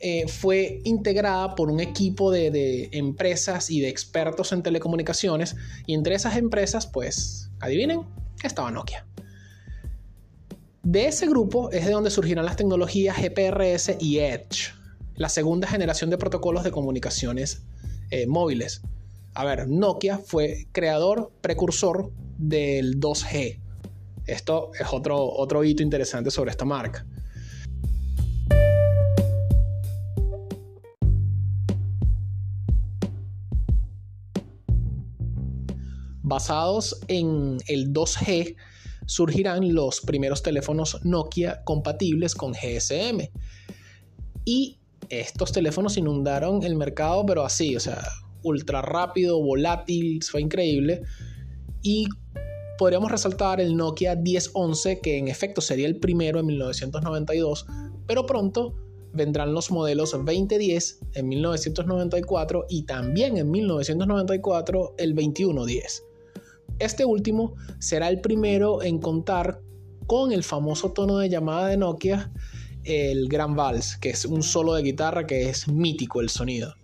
eh, 0.00 0.26
fue 0.26 0.80
integrada 0.82 1.54
por 1.54 1.70
un 1.70 1.78
equipo 1.78 2.32
de, 2.32 2.88
empresas 2.90 3.70
y 3.70 3.80
de 3.80 3.88
expertos 3.88 4.50
en 4.50 4.64
telecomunicaciones 4.64 5.54
y 5.86 5.94
entre 5.94 6.16
esas 6.16 6.36
empresas, 6.36 6.88
pues, 6.88 7.52
adivinen, 7.60 8.00
estaba 8.42 8.72
Nokia. 8.72 9.06
De 10.82 11.06
ese 11.06 11.28
grupo 11.28 11.70
es 11.70 11.86
de 11.86 11.92
donde 11.92 12.10
surgirán 12.10 12.46
las 12.46 12.56
tecnologías 12.56 13.16
GPRS 13.16 13.96
y 14.00 14.18
Edge, 14.18 14.74
la 15.14 15.28
segunda 15.28 15.68
generación 15.68 16.10
de 16.10 16.18
protocolos 16.18 16.64
de 16.64 16.72
comunicaciones 16.72 17.62
eh, 18.10 18.26
móviles. 18.26 18.82
A 19.36 19.44
ver, 19.44 19.68
Nokia 19.68 20.18
fue 20.18 20.68
creador, 20.70 21.32
precursor 21.40 22.12
del 22.38 23.00
2G. 23.00 23.60
Esto 24.26 24.70
es 24.78 24.86
otro, 24.92 25.24
otro 25.24 25.64
hito 25.64 25.82
interesante 25.82 26.30
sobre 26.30 26.52
esta 26.52 26.64
marca. 26.64 27.04
Basados 36.22 37.00
en 37.08 37.58
el 37.66 37.92
2G, 37.92 38.54
surgirán 39.04 39.74
los 39.74 40.00
primeros 40.00 40.44
teléfonos 40.44 41.04
Nokia 41.04 41.64
compatibles 41.64 42.36
con 42.36 42.52
GSM. 42.52 43.28
Y 44.44 44.78
estos 45.08 45.50
teléfonos 45.50 45.96
inundaron 45.96 46.62
el 46.62 46.76
mercado, 46.76 47.26
pero 47.26 47.44
así, 47.44 47.76
o 47.76 47.80
sea, 47.80 48.00
ultra 48.44 48.82
rápido, 48.82 49.42
volátil, 49.42 50.22
fue 50.22 50.40
increíble. 50.40 51.02
Y 51.82 52.06
podríamos 52.78 53.10
resaltar 53.10 53.60
el 53.60 53.76
Nokia 53.76 54.14
1011, 54.14 55.00
que 55.00 55.18
en 55.18 55.28
efecto 55.28 55.60
sería 55.60 55.86
el 55.86 55.98
primero 55.98 56.38
en 56.38 56.46
1992, 56.46 57.66
pero 58.06 58.26
pronto 58.26 58.74
vendrán 59.12 59.54
los 59.54 59.70
modelos 59.70 60.12
2010 60.12 61.00
en 61.14 61.28
1994 61.28 62.66
y 62.68 62.82
también 62.82 63.36
en 63.36 63.50
1994 63.50 64.94
el 64.98 65.14
2110. 65.14 66.02
Este 66.80 67.04
último 67.04 67.54
será 67.78 68.08
el 68.08 68.20
primero 68.20 68.82
en 68.82 68.98
contar 68.98 69.60
con 70.06 70.32
el 70.32 70.42
famoso 70.42 70.92
tono 70.92 71.18
de 71.18 71.28
llamada 71.28 71.68
de 71.68 71.76
Nokia, 71.76 72.32
el 72.82 73.28
Gran 73.28 73.54
Vals, 73.54 73.96
que 73.96 74.10
es 74.10 74.24
un 74.24 74.42
solo 74.42 74.74
de 74.74 74.82
guitarra 74.82 75.26
que 75.26 75.48
es 75.48 75.68
mítico 75.68 76.20
el 76.20 76.28
sonido. 76.28 76.74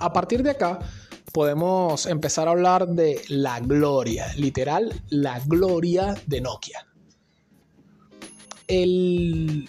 A 0.00 0.12
partir 0.14 0.42
de 0.42 0.50
acá, 0.50 0.78
podemos 1.32 2.06
empezar 2.06 2.48
a 2.48 2.52
hablar 2.52 2.88
de 2.88 3.20
la 3.28 3.60
gloria, 3.60 4.32
literal, 4.36 5.02
la 5.10 5.38
gloria 5.40 6.14
de 6.26 6.40
Nokia. 6.40 6.86
El 8.66 9.68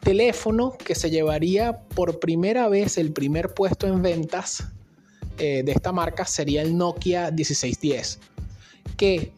teléfono 0.00 0.78
que 0.78 0.94
se 0.94 1.10
llevaría 1.10 1.76
por 1.76 2.20
primera 2.20 2.68
vez 2.68 2.98
el 2.98 3.12
primer 3.12 3.52
puesto 3.52 3.88
en 3.88 4.00
ventas 4.00 4.64
eh, 5.38 5.62
de 5.64 5.72
esta 5.72 5.90
marca 5.90 6.24
sería 6.24 6.62
el 6.62 6.76
Nokia 6.76 7.32
1610, 7.32 8.20
que 8.96 9.32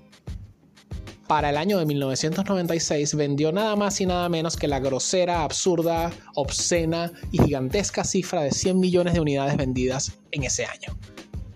para 1.31 1.51
el 1.51 1.59
año 1.59 1.79
de 1.79 1.87
1996 1.87 3.15
vendió 3.15 3.53
nada 3.53 3.77
más 3.77 4.01
y 4.01 4.07
nada 4.07 4.29
menos 4.29 4.57
que 4.57 4.67
la 4.67 4.81
grosera, 4.81 5.45
absurda, 5.45 6.11
obscena 6.35 7.13
y 7.31 7.41
gigantesca 7.41 8.03
cifra 8.03 8.43
de 8.43 8.51
100 8.51 8.81
millones 8.81 9.15
de 9.15 9.21
unidades 9.21 9.57
vendidas 9.57 10.19
en 10.33 10.43
ese 10.43 10.65
año. 10.65 10.99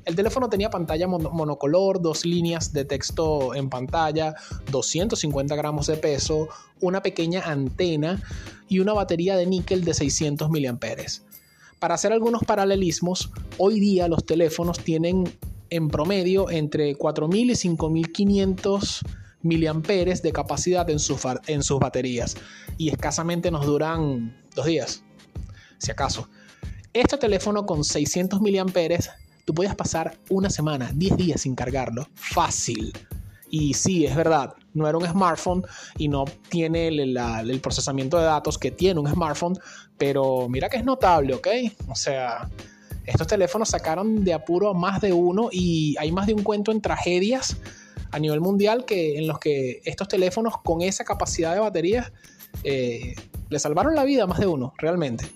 El 0.04 0.14
teléfono 0.14 0.48
tenía 0.48 0.70
pantalla 0.70 1.08
monocolor, 1.08 2.00
dos 2.00 2.24
líneas 2.24 2.72
de 2.72 2.84
texto 2.84 3.52
en 3.56 3.68
pantalla, 3.68 4.36
250 4.70 5.56
gramos 5.56 5.88
de 5.88 5.96
peso, 5.96 6.46
una 6.80 7.02
pequeña 7.02 7.40
antena 7.40 8.22
y 8.68 8.78
una 8.78 8.92
batería 8.92 9.36
de 9.36 9.46
níquel 9.46 9.82
de 9.82 9.92
600 9.92 10.50
mAh. 10.50 10.78
Para 11.80 11.96
hacer 11.96 12.12
algunos 12.12 12.44
paralelismos, 12.44 13.32
hoy 13.58 13.80
día 13.80 14.06
los 14.06 14.24
teléfonos 14.24 14.78
tienen 14.78 15.36
en 15.70 15.88
promedio 15.88 16.48
entre 16.48 16.96
4.000 16.96 17.34
y 17.34 17.76
5.500 17.76 19.23
mAh 19.44 20.20
de 20.22 20.32
capacidad 20.32 20.88
en 20.90 20.98
sus, 20.98 21.20
en 21.46 21.62
sus 21.62 21.78
baterías 21.78 22.36
y 22.78 22.88
escasamente 22.88 23.50
nos 23.50 23.64
duran 23.66 24.36
dos 24.56 24.66
días, 24.66 25.04
si 25.78 25.92
acaso. 25.92 26.28
Este 26.92 27.16
teléfono 27.18 27.66
con 27.66 27.84
600 27.84 28.40
mAh 28.40 28.64
tú 29.44 29.54
podías 29.54 29.74
pasar 29.74 30.16
una 30.30 30.50
semana, 30.50 30.90
10 30.94 31.16
días 31.16 31.42
sin 31.42 31.54
cargarlo, 31.54 32.08
fácil. 32.14 32.92
Y 33.50 33.74
sí, 33.74 34.04
es 34.04 34.16
verdad, 34.16 34.54
no 34.72 34.88
era 34.88 34.98
un 34.98 35.06
smartphone 35.06 35.64
y 35.96 36.08
no 36.08 36.24
tiene 36.48 36.88
el, 36.88 37.60
procesamiento 37.60 38.18
de 38.18 38.24
datos 38.24 38.58
que 38.58 38.70
tiene 38.70 38.98
un 38.98 39.08
smartphone, 39.08 39.56
pero 39.96 40.48
mira 40.48 40.68
que 40.68 40.78
es 40.78 40.84
notable, 40.84 41.34
¿ok? 41.34 41.48
O 41.88 41.94
sea, 41.94 42.48
estos 43.06 43.26
teléfonos 43.26 43.68
sacaron 43.68 44.24
de 44.24 44.32
apuro 44.32 44.70
a 44.70 44.74
más 44.74 45.00
de 45.00 45.12
uno 45.12 45.50
y 45.52 45.94
hay 45.98 46.10
más 46.10 46.26
de 46.26 46.34
un 46.34 46.42
cuento 46.42 46.72
en 46.72 46.80
tragedias 46.80 47.56
a 48.14 48.18
nivel 48.20 48.40
mundial 48.40 48.84
que 48.84 49.18
en 49.18 49.26
los 49.26 49.40
que 49.40 49.82
estos 49.84 50.06
teléfonos 50.06 50.54
con 50.62 50.82
esa 50.82 51.04
capacidad 51.04 51.52
de 51.52 51.58
batería 51.58 52.12
eh, 52.62 53.16
le 53.48 53.58
salvaron 53.58 53.96
la 53.96 54.04
vida 54.04 54.22
a 54.22 54.26
más 54.28 54.38
de 54.38 54.46
uno, 54.46 54.72
realmente. 54.78 55.26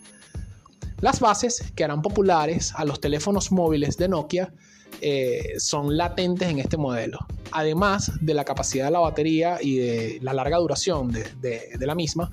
Las 1.01 1.19
bases 1.19 1.73
que 1.75 1.83
harán 1.83 2.03
populares 2.03 2.73
a 2.77 2.85
los 2.85 3.01
teléfonos 3.01 3.51
móviles 3.51 3.97
de 3.97 4.09
Nokia 4.09 4.53
eh, 5.01 5.55
son 5.59 5.97
latentes 5.97 6.49
en 6.49 6.61
este 6.61 6.77
modelo. 6.77 7.19
Además 7.51 8.13
de 8.21 8.35
la 8.35 8.45
capacidad 8.45 8.85
de 8.85 8.91
la 8.93 9.01
batería 9.01 9.59
y 9.61 9.79
de 9.79 10.19
la 10.23 10.33
larga 10.33 10.59
duración 10.59 11.11
de, 11.11 11.79
la 11.81 11.97
misma, 11.97 12.31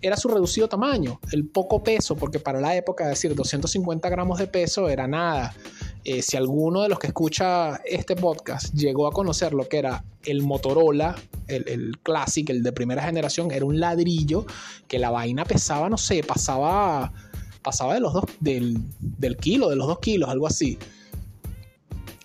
era 0.00 0.16
su 0.16 0.28
reducido 0.28 0.68
tamaño, 0.68 1.18
el 1.32 1.48
poco 1.48 1.82
peso, 1.82 2.14
porque 2.14 2.38
para 2.38 2.60
la 2.60 2.76
época, 2.76 3.08
decir, 3.08 3.34
250 3.34 4.08
gramos 4.08 4.38
de 4.38 4.46
peso 4.46 4.88
era 4.88 5.08
nada. 5.08 5.52
Eh, 6.04 6.22
si 6.22 6.36
alguno 6.36 6.82
de 6.82 6.88
los 6.88 6.98
que 6.98 7.08
escucha 7.08 7.76
este 7.84 8.16
podcast 8.16 8.72
llegó 8.72 9.06
a 9.06 9.12
conocer 9.12 9.52
lo 9.52 9.68
que 9.68 9.78
era 9.78 10.04
el 10.24 10.42
Motorola, 10.42 11.16
el, 11.48 11.68
el 11.68 11.98
Classic, 12.02 12.48
el 12.50 12.62
de 12.62 12.72
primera 12.72 13.02
generación, 13.02 13.50
era 13.50 13.64
un 13.64 13.80
ladrillo 13.80 14.46
que 14.86 14.98
la 14.98 15.10
vaina 15.10 15.44
pesaba, 15.44 15.88
no 15.88 15.98
sé, 15.98 16.22
pasaba, 16.22 17.12
pasaba 17.62 17.94
de 17.94 18.00
los 18.00 18.12
dos, 18.12 18.24
del, 18.40 18.78
del 19.00 19.36
kilo, 19.36 19.68
de 19.68 19.76
los 19.76 19.86
dos 19.86 19.98
kilos, 19.98 20.28
algo 20.28 20.46
así. 20.46 20.78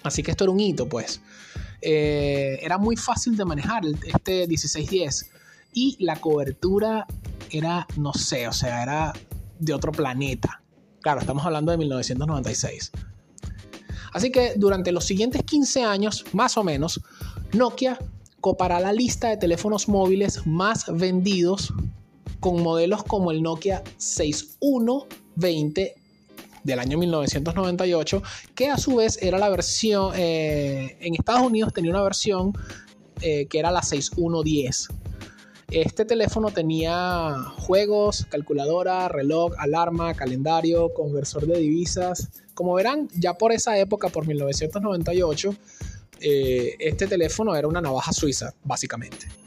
Así 0.03 0.21
que 0.21 0.31
esto 0.31 0.43
era 0.43 0.51
un 0.51 0.59
hito, 0.59 0.87
pues. 0.87 1.21
Eh, 1.81 2.59
era 2.61 2.77
muy 2.77 2.95
fácil 2.95 3.35
de 3.35 3.43
manejar 3.43 3.83
este 3.85 4.47
1610 4.47 5.29
y 5.73 5.97
la 5.99 6.15
cobertura 6.17 7.05
era, 7.49 7.87
no 7.97 8.13
sé, 8.13 8.47
o 8.47 8.53
sea, 8.53 8.83
era 8.83 9.13
de 9.59 9.73
otro 9.73 9.91
planeta. 9.91 10.61
Claro, 11.01 11.19
estamos 11.19 11.45
hablando 11.45 11.71
de 11.71 11.77
1996. 11.77 12.91
Así 14.13 14.31
que 14.31 14.53
durante 14.55 14.91
los 14.91 15.05
siguientes 15.05 15.43
15 15.43 15.83
años, 15.83 16.23
más 16.33 16.57
o 16.57 16.63
menos, 16.63 17.01
Nokia 17.51 17.99
copará 18.41 18.79
la 18.79 18.93
lista 18.93 19.29
de 19.29 19.37
teléfonos 19.37 19.87
móviles 19.87 20.45
más 20.45 20.85
vendidos 20.91 21.73
con 22.39 22.61
modelos 22.61 23.03
como 23.03 23.31
el 23.31 23.41
Nokia 23.41 23.83
6120 23.97 25.95
del 26.63 26.79
año 26.79 26.97
1998, 26.97 28.23
que 28.55 28.69
a 28.69 28.77
su 28.77 28.95
vez 28.97 29.17
era 29.21 29.37
la 29.37 29.49
versión, 29.49 30.13
eh, 30.15 30.97
en 31.01 31.15
Estados 31.15 31.41
Unidos 31.41 31.73
tenía 31.73 31.91
una 31.91 32.03
versión 32.03 32.53
eh, 33.21 33.47
que 33.47 33.59
era 33.59 33.71
la 33.71 33.81
6110. 33.81 34.89
Este 35.69 36.05
teléfono 36.05 36.51
tenía 36.51 37.35
juegos, 37.59 38.25
calculadora, 38.29 39.07
reloj, 39.07 39.53
alarma, 39.57 40.13
calendario, 40.13 40.93
conversor 40.93 41.47
de 41.47 41.59
divisas. 41.59 42.29
Como 42.53 42.73
verán, 42.75 43.09
ya 43.15 43.33
por 43.33 43.51
esa 43.51 43.77
época, 43.77 44.09
por 44.09 44.27
1998, 44.27 45.55
eh, 46.21 46.75
este 46.79 47.07
teléfono 47.07 47.55
era 47.55 47.67
una 47.67 47.81
navaja 47.81 48.13
suiza, 48.13 48.53
básicamente. 48.63 49.42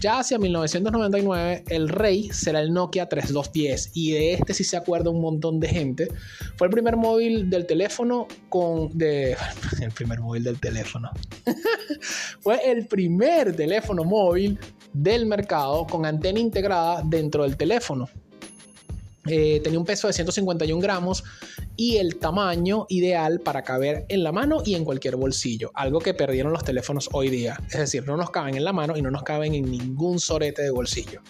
Ya 0.00 0.18
hacia 0.18 0.38
1999, 0.38 1.64
el 1.68 1.90
rey 1.90 2.30
será 2.32 2.60
el 2.60 2.72
Nokia 2.72 3.06
3210 3.06 3.90
y 3.92 4.12
de 4.12 4.32
este 4.32 4.54
sí 4.54 4.64
se 4.64 4.78
acuerda 4.78 5.10
un 5.10 5.20
montón 5.20 5.60
de 5.60 5.68
gente. 5.68 6.08
Fue 6.56 6.68
el 6.68 6.72
primer 6.72 6.96
móvil 6.96 7.50
del 7.50 7.66
teléfono 7.66 8.26
con... 8.48 8.88
El 8.98 9.92
primer 9.94 10.20
móvil 10.20 10.44
del 10.44 10.58
teléfono. 10.58 11.10
Fue 12.40 12.70
el 12.70 12.86
primer 12.86 13.54
teléfono 13.54 14.04
móvil 14.04 14.58
del 14.92 15.26
mercado 15.26 15.86
con 15.86 16.06
antena 16.06 16.38
integrada 16.38 17.02
dentro 17.04 17.42
del 17.42 17.56
teléfono. 17.56 18.08
Eh, 19.26 19.60
tenía 19.62 19.78
un 19.78 19.84
peso 19.84 20.06
de 20.06 20.14
151 20.14 20.80
gramos 20.80 21.24
y 21.76 21.98
el 21.98 22.16
tamaño 22.16 22.86
ideal 22.88 23.40
para 23.40 23.62
caber 23.62 24.06
en 24.08 24.22
la 24.22 24.32
mano 24.32 24.62
y 24.64 24.74
en 24.74 24.84
cualquier 24.84 25.16
bolsillo, 25.16 25.70
algo 25.74 25.98
que 25.98 26.14
perdieron 26.14 26.52
los 26.52 26.64
teléfonos 26.64 27.10
hoy 27.12 27.28
día. 27.28 27.60
Es 27.70 27.78
decir, 27.78 28.06
no 28.06 28.16
nos 28.16 28.30
caben 28.30 28.56
en 28.56 28.64
la 28.64 28.72
mano 28.72 28.96
y 28.96 29.02
no 29.02 29.10
nos 29.10 29.22
caben 29.22 29.54
en 29.54 29.70
ningún 29.70 30.20
sorete 30.20 30.62
de 30.62 30.70
bolsillo. 30.70 31.20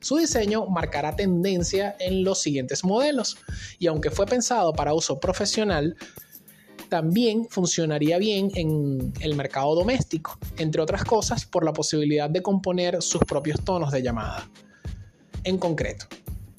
Su 0.00 0.18
diseño 0.18 0.66
marcará 0.66 1.16
tendencia 1.16 1.96
en 1.98 2.24
los 2.24 2.40
siguientes 2.40 2.84
modelos 2.84 3.38
y 3.78 3.86
aunque 3.86 4.10
fue 4.10 4.26
pensado 4.26 4.72
para 4.72 4.94
uso 4.94 5.18
profesional, 5.18 5.96
también 6.88 7.46
funcionaría 7.48 8.18
bien 8.18 8.50
en 8.54 9.12
el 9.20 9.34
mercado 9.34 9.74
doméstico, 9.74 10.38
entre 10.58 10.82
otras 10.82 11.04
cosas 11.04 11.46
por 11.46 11.64
la 11.64 11.72
posibilidad 11.72 12.30
de 12.30 12.42
componer 12.42 13.02
sus 13.02 13.22
propios 13.22 13.64
tonos 13.64 13.90
de 13.90 14.02
llamada. 14.02 14.48
En 15.42 15.58
concreto, 15.58 16.06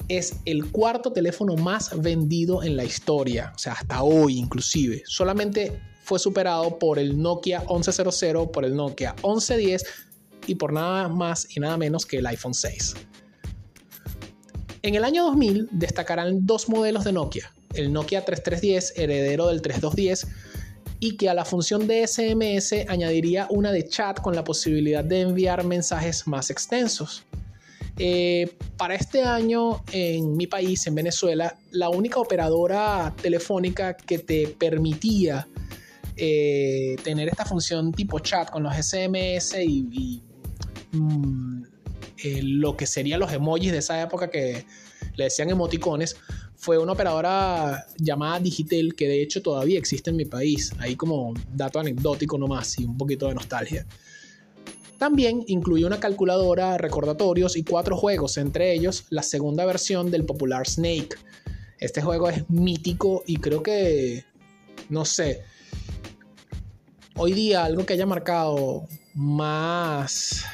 es 0.07 0.37
el 0.45 0.71
cuarto 0.71 1.11
teléfono 1.11 1.55
más 1.55 1.99
vendido 2.01 2.63
en 2.63 2.77
la 2.77 2.83
historia, 2.83 3.51
o 3.55 3.59
sea, 3.59 3.73
hasta 3.73 4.03
hoy 4.03 4.37
inclusive. 4.37 5.03
Solamente 5.05 5.79
fue 6.03 6.19
superado 6.19 6.77
por 6.77 6.99
el 6.99 7.21
Nokia 7.21 7.63
1100, 7.67 8.51
por 8.51 8.65
el 8.65 8.75
Nokia 8.75 9.15
1110 9.23 9.85
y 10.47 10.55
por 10.55 10.71
nada 10.71 11.07
más 11.07 11.47
y 11.55 11.59
nada 11.59 11.77
menos 11.77 12.05
que 12.05 12.17
el 12.17 12.27
iPhone 12.27 12.53
6. 12.53 12.95
En 14.83 14.93
el 14.93 15.03
año 15.03 15.23
2000 15.23 15.69
destacarán 15.71 16.45
dos 16.45 16.69
modelos 16.69 17.03
de 17.05 17.11
Nokia, 17.11 17.51
el 17.73 17.91
Nokia 17.91 18.23
3310, 18.23 18.93
heredero 18.99 19.47
del 19.47 19.63
3210, 19.63 20.27
y 20.99 21.17
que 21.17 21.27
a 21.27 21.33
la 21.33 21.43
función 21.43 21.87
de 21.87 22.07
SMS 22.07 22.87
añadiría 22.87 23.47
una 23.49 23.71
de 23.71 23.87
chat 23.87 24.21
con 24.21 24.35
la 24.35 24.43
posibilidad 24.43 25.03
de 25.03 25.21
enviar 25.21 25.63
mensajes 25.63 26.27
más 26.27 26.51
extensos. 26.51 27.23
Eh, 27.97 28.57
para 28.77 28.95
este 28.95 29.23
año 29.23 29.83
en 29.91 30.35
mi 30.35 30.47
país, 30.47 30.85
en 30.87 30.95
Venezuela, 30.95 31.57
la 31.71 31.89
única 31.89 32.19
operadora 32.19 33.13
telefónica 33.21 33.95
que 33.95 34.19
te 34.19 34.47
permitía 34.47 35.47
eh, 36.17 36.97
tener 37.03 37.29
esta 37.29 37.45
función 37.45 37.91
tipo 37.91 38.19
chat 38.19 38.49
con 38.49 38.63
los 38.63 38.75
SMS 38.75 39.55
y, 39.63 40.21
mm, 40.91 41.63
eh, 42.23 42.41
lo 42.43 42.75
que 42.75 42.85
serían 42.85 43.19
los 43.19 43.31
emojis 43.31 43.71
de 43.71 43.77
esa 43.79 44.01
época 44.01 44.29
que 44.29 44.65
le 45.15 45.23
decían 45.25 45.49
emoticones, 45.49 46.17
fue 46.55 46.77
una 46.77 46.93
operadora 46.93 47.85
llamada 47.97 48.39
Digitel 48.39 48.95
que 48.95 49.07
de 49.07 49.21
hecho 49.21 49.41
todavía 49.41 49.77
existe 49.77 50.09
en 50.09 50.17
mi 50.17 50.25
país. 50.25 50.73
Ahí 50.79 50.95
como 50.95 51.33
dato 51.53 51.79
anecdótico 51.79 52.37
nomás 52.37 52.79
y 52.79 52.85
un 52.85 52.97
poquito 52.97 53.27
de 53.27 53.35
nostalgia. 53.35 53.85
También 54.97 55.43
incluye 55.47 55.85
una 55.85 55.99
calculadora, 55.99 56.77
recordatorios 56.77 57.57
y 57.57 57.63
cuatro 57.63 57.97
juegos, 57.97 58.37
entre 58.37 58.73
ellos 58.73 59.05
la 59.09 59.23
segunda 59.23 59.65
versión 59.65 60.09
del 60.09 60.25
popular 60.25 60.67
Snake. 60.67 61.15
Este 61.79 62.01
juego 62.01 62.29
es 62.29 62.49
mítico 62.49 63.23
y 63.27 63.37
creo 63.37 63.61
que, 63.61 64.23
no 64.89 65.03
sé, 65.03 65.43
hoy 67.17 67.33
día 67.33 67.65
algo 67.65 67.85
que 67.85 67.93
haya 67.93 68.05
marcado 68.05 68.87
más, 69.13 70.45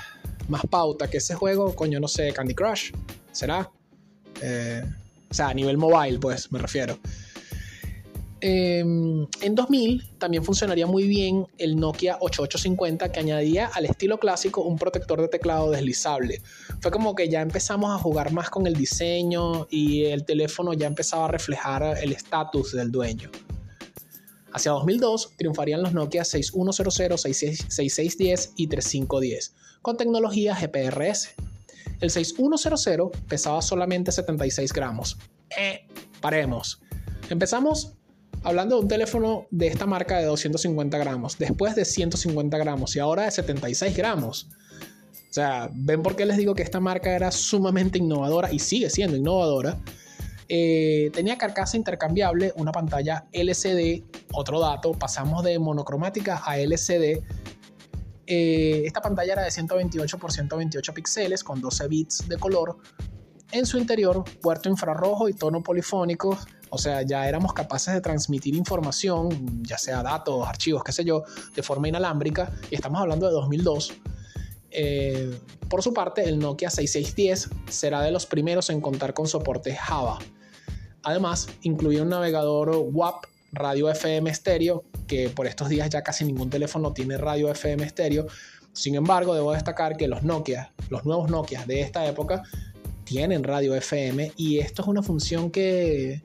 más 0.48 0.64
pauta 0.70 1.10
que 1.10 1.18
ese 1.18 1.36
juego, 1.36 1.76
coño, 1.76 2.00
no 2.00 2.08
sé, 2.08 2.34
Candy 2.34 2.56
Crush, 2.56 2.92
¿será? 3.32 3.70
Eh, 4.42 4.84
o 5.30 5.34
sea, 5.34 5.50
a 5.50 5.54
nivel 5.54 5.78
mobile, 5.78 6.20
pues, 6.20 6.52
me 6.52 6.60
refiero. 6.60 6.98
Em, 8.44 9.28
en 9.42 9.54
2000 9.54 10.18
también 10.18 10.44
funcionaría 10.44 10.88
muy 10.88 11.08
bien 11.08 11.46
el 11.60 11.76
Nokia 11.76 12.18
8850 12.22 13.12
que 13.12 13.20
añadía 13.20 13.68
al 13.68 13.86
estilo 13.86 14.20
clásico 14.20 14.62
un 14.62 14.80
protector 14.80 15.22
de 15.22 15.28
teclado 15.28 15.70
deslizable. 15.70 16.42
Fue 16.80 16.90
como 16.90 17.14
que 17.14 17.30
ya 17.30 17.42
empezamos 17.42 17.92
a 17.92 18.00
jugar 18.02 18.32
más 18.32 18.50
con 18.50 18.66
el 18.66 18.74
diseño 18.74 19.68
y 19.70 20.06
el 20.06 20.26
teléfono 20.26 20.74
ya 20.74 20.88
empezaba 20.88 21.26
a 21.26 21.28
reflejar 21.28 22.00
el 22.02 22.14
estatus 22.14 22.72
del 22.72 22.92
dueño. 22.92 23.30
Hacia 24.54 24.72
2002 24.72 25.34
triunfarían 25.38 25.84
los 25.84 25.94
Nokia 25.94 26.26
6100, 26.26 27.20
6610 27.20 28.54
y 28.56 28.68
3510 28.68 29.54
con 29.84 29.98
tecnología 29.98 30.56
GPRS. 30.56 31.36
El 32.00 32.10
6100 32.10 33.12
pesaba 33.28 33.62
solamente 33.62 34.12
76 34.12 34.74
gramos. 34.74 35.20
Eh, 35.56 35.86
paremos. 36.20 36.82
Empezamos 37.30 37.94
Hablando 38.44 38.76
de 38.76 38.82
un 38.82 38.88
teléfono 38.88 39.46
de 39.52 39.68
esta 39.68 39.86
marca 39.86 40.18
de 40.18 40.26
250 40.26 40.98
gramos, 40.98 41.38
después 41.38 41.76
de 41.76 41.86
150 41.86 42.58
gramos 42.58 42.96
y 42.96 43.00
ahora 43.00 43.24
de 43.24 43.32
76 43.32 43.96
gramos. 43.96 44.48
O 45.30 45.34
sea, 45.34 45.70
ven 45.72 46.02
por 46.02 46.16
qué 46.16 46.26
les 46.26 46.38
digo 46.38 46.56
que 46.56 46.64
esta 46.64 46.80
marca 46.80 47.16
era 47.16 47.32
sumamente 47.32 48.00
innovadora 48.00 48.52
y 48.52 48.60
sigue 48.60 48.90
siendo 48.90 49.16
innovadora. 49.16 49.78
Eh, 50.50 51.12
tenía 51.14 51.38
carcasa 51.38 51.78
intercambiable, 51.78 52.52
una 52.58 52.72
pantalla 52.72 53.26
LCD, 53.32 54.04
otro 54.34 54.60
dato, 54.60 54.92
pasamos 54.92 55.44
de 55.44 55.58
monocromática 55.60 56.42
a 56.44 56.58
LCD. 56.58 57.24
Eh, 58.26 58.84
esta 58.86 59.02
pantalla 59.02 59.34
era 59.34 59.44
de 59.44 59.52
128 59.52 60.18
por 60.18 60.32
128 60.34 60.94
píxeles 60.94 61.44
con 61.44 61.62
12 61.62 61.88
bits 61.88 62.28
de 62.28 62.38
color. 62.38 62.80
En 63.52 63.66
su 63.66 63.78
interior, 63.78 64.24
puerto 64.42 64.68
infrarrojo 64.68 65.30
y 65.30 65.34
tono 65.34 65.62
polifónico, 65.62 66.38
o 66.72 66.78
sea, 66.78 67.02
ya 67.02 67.28
éramos 67.28 67.54
capaces 67.54 67.94
de 67.94 68.00
transmitir 68.00 68.56
información, 68.56 69.62
ya 69.64 69.78
sea 69.78 70.02
datos, 70.02 70.48
archivos, 70.48 70.84
qué 70.84 70.94
sé 70.94 71.04
yo, 71.04 71.24
de 71.54 71.62
forma 71.62 71.90
inalámbrica, 71.90 72.52
y 72.72 72.76
estamos 72.76 73.02
hablando 73.02 73.28
de 73.28 73.34
2002. 73.34 73.94
Eh, 74.72 75.38
por 75.70 75.84
su 75.84 75.94
parte, 75.94 76.24
el 76.24 76.40
Nokia 76.40 76.70
6610 76.70 77.50
será 77.70 78.02
de 78.02 78.12
los 78.12 78.26
primeros 78.26 78.70
en 78.70 78.80
contar 78.80 79.14
con 79.14 79.28
soporte 79.28 79.76
Java. 79.76 80.18
Además, 81.04 81.50
incluía 81.62 82.04
un 82.04 82.10
navegador 82.10 82.70
WAP 82.92 83.26
radio 83.52 83.90
FM 83.90 84.30
estéreo, 84.30 84.86
que 85.08 85.30
por 85.30 85.48
estos 85.48 85.68
días 85.68 85.90
ya 85.90 86.04
casi 86.04 86.24
ningún 86.24 86.50
teléfono 86.50 86.94
tiene 86.94 87.18
radio 87.18 87.50
FM 87.50 87.84
estéreo. 87.84 88.28
Sin 88.72 88.96
embargo, 88.96 89.36
debo 89.36 89.52
destacar 89.52 89.98
que 89.98 90.08
los 90.08 90.24
Nokia, 90.24 90.72
los 90.90 91.04
nuevos 91.04 91.30
Nokia 91.30 91.66
de 91.66 91.82
esta 91.82 92.06
época, 92.08 92.44
tienen 93.04 93.44
radio 93.44 93.76
FM 93.76 94.32
y 94.38 94.60
esto 94.60 94.84
es 94.84 94.88
una 94.88 95.04
función 95.04 95.52
que 95.52 96.22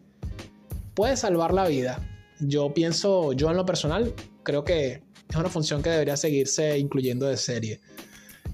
puede 0.97 1.17
salvar 1.17 1.55
la 1.55 1.69
vida. 1.69 2.01
Yo 2.41 2.75
pienso, 2.75 3.33
yo 3.35 3.51
en 3.51 3.57
lo 3.57 3.65
personal, 3.65 4.13
creo 4.43 4.65
que 4.65 5.03
es 5.29 5.37
una 5.37 5.51
función 5.51 5.83
que 5.83 5.91
debería 5.91 6.17
seguirse 6.17 6.79
incluyendo 6.79 7.27
de 7.27 7.37
serie. 7.37 7.81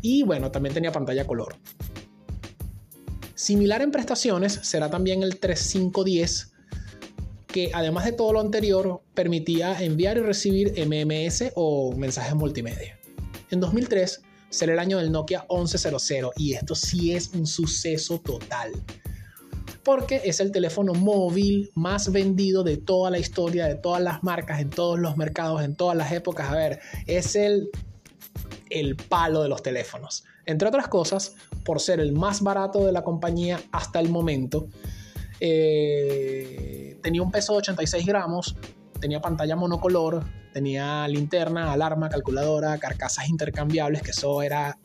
Y 0.02 0.24
bueno, 0.24 0.50
también 0.50 0.74
tenía 0.74 0.92
pantalla 0.92 1.26
color. 1.26 1.56
Similar 3.34 3.80
en 3.80 3.92
prestaciones 3.92 4.52
será 4.62 4.90
también 4.90 5.22
el 5.22 5.38
3510, 5.38 6.52
que 7.46 7.70
además 7.72 8.04
de 8.06 8.12
todo 8.12 8.32
lo 8.32 8.40
anterior, 8.40 9.02
permitía 9.14 9.80
enviar 9.80 10.18
y 10.18 10.20
recibir 10.20 10.74
MMS 10.86 11.52
o 11.54 11.94
mensajes 11.96 12.34
multimedia. 12.34 12.98
En 13.50 13.60
2003 13.60 14.20
será 14.50 14.72
el 14.72 14.78
año 14.80 14.98
del 14.98 15.12
Nokia 15.12 15.46
1100 15.48 16.30
y 16.36 16.54
esto 16.54 16.74
sí 16.74 17.14
es 17.14 17.28
un 17.34 17.46
suceso 17.46 18.20
total 18.20 18.72
porque 19.84 20.22
es 20.24 20.40
el 20.40 20.52
teléfono 20.52 20.94
móvil 20.94 21.70
más 21.74 22.12
vendido 22.12 22.62
de 22.62 22.76
toda 22.76 23.10
la 23.10 23.18
historia, 23.18 23.66
de 23.66 23.74
todas 23.74 24.02
las 24.02 24.22
marcas, 24.22 24.60
en 24.60 24.70
todos 24.70 24.98
los 24.98 25.16
mercados, 25.16 25.62
en 25.62 25.74
todas 25.74 25.96
las 25.96 26.12
épocas. 26.12 26.50
A 26.50 26.54
ver, 26.54 26.80
es 27.06 27.34
el, 27.34 27.68
el 28.70 28.96
palo 28.96 29.42
de 29.42 29.48
los 29.48 29.62
teléfonos. 29.62 30.24
Entre 30.46 30.68
otras 30.68 30.88
cosas, 30.88 31.34
por 31.64 31.80
ser 31.80 32.00
el 32.00 32.12
más 32.12 32.42
barato 32.42 32.86
de 32.86 32.92
la 32.92 33.02
compañía 33.02 33.60
hasta 33.72 34.00
el 34.00 34.08
momento, 34.08 34.68
eh, 35.40 36.98
tenía 37.02 37.22
un 37.22 37.30
peso 37.30 37.52
de 37.52 37.58
86 37.58 38.06
gramos, 38.06 38.56
tenía 39.00 39.20
pantalla 39.20 39.56
monocolor, 39.56 40.24
tenía 40.52 41.06
linterna, 41.08 41.72
alarma, 41.72 42.08
calculadora, 42.08 42.78
carcasas 42.78 43.28
intercambiables, 43.28 44.02
que 44.02 44.12
eso 44.12 44.42
era 44.42 44.78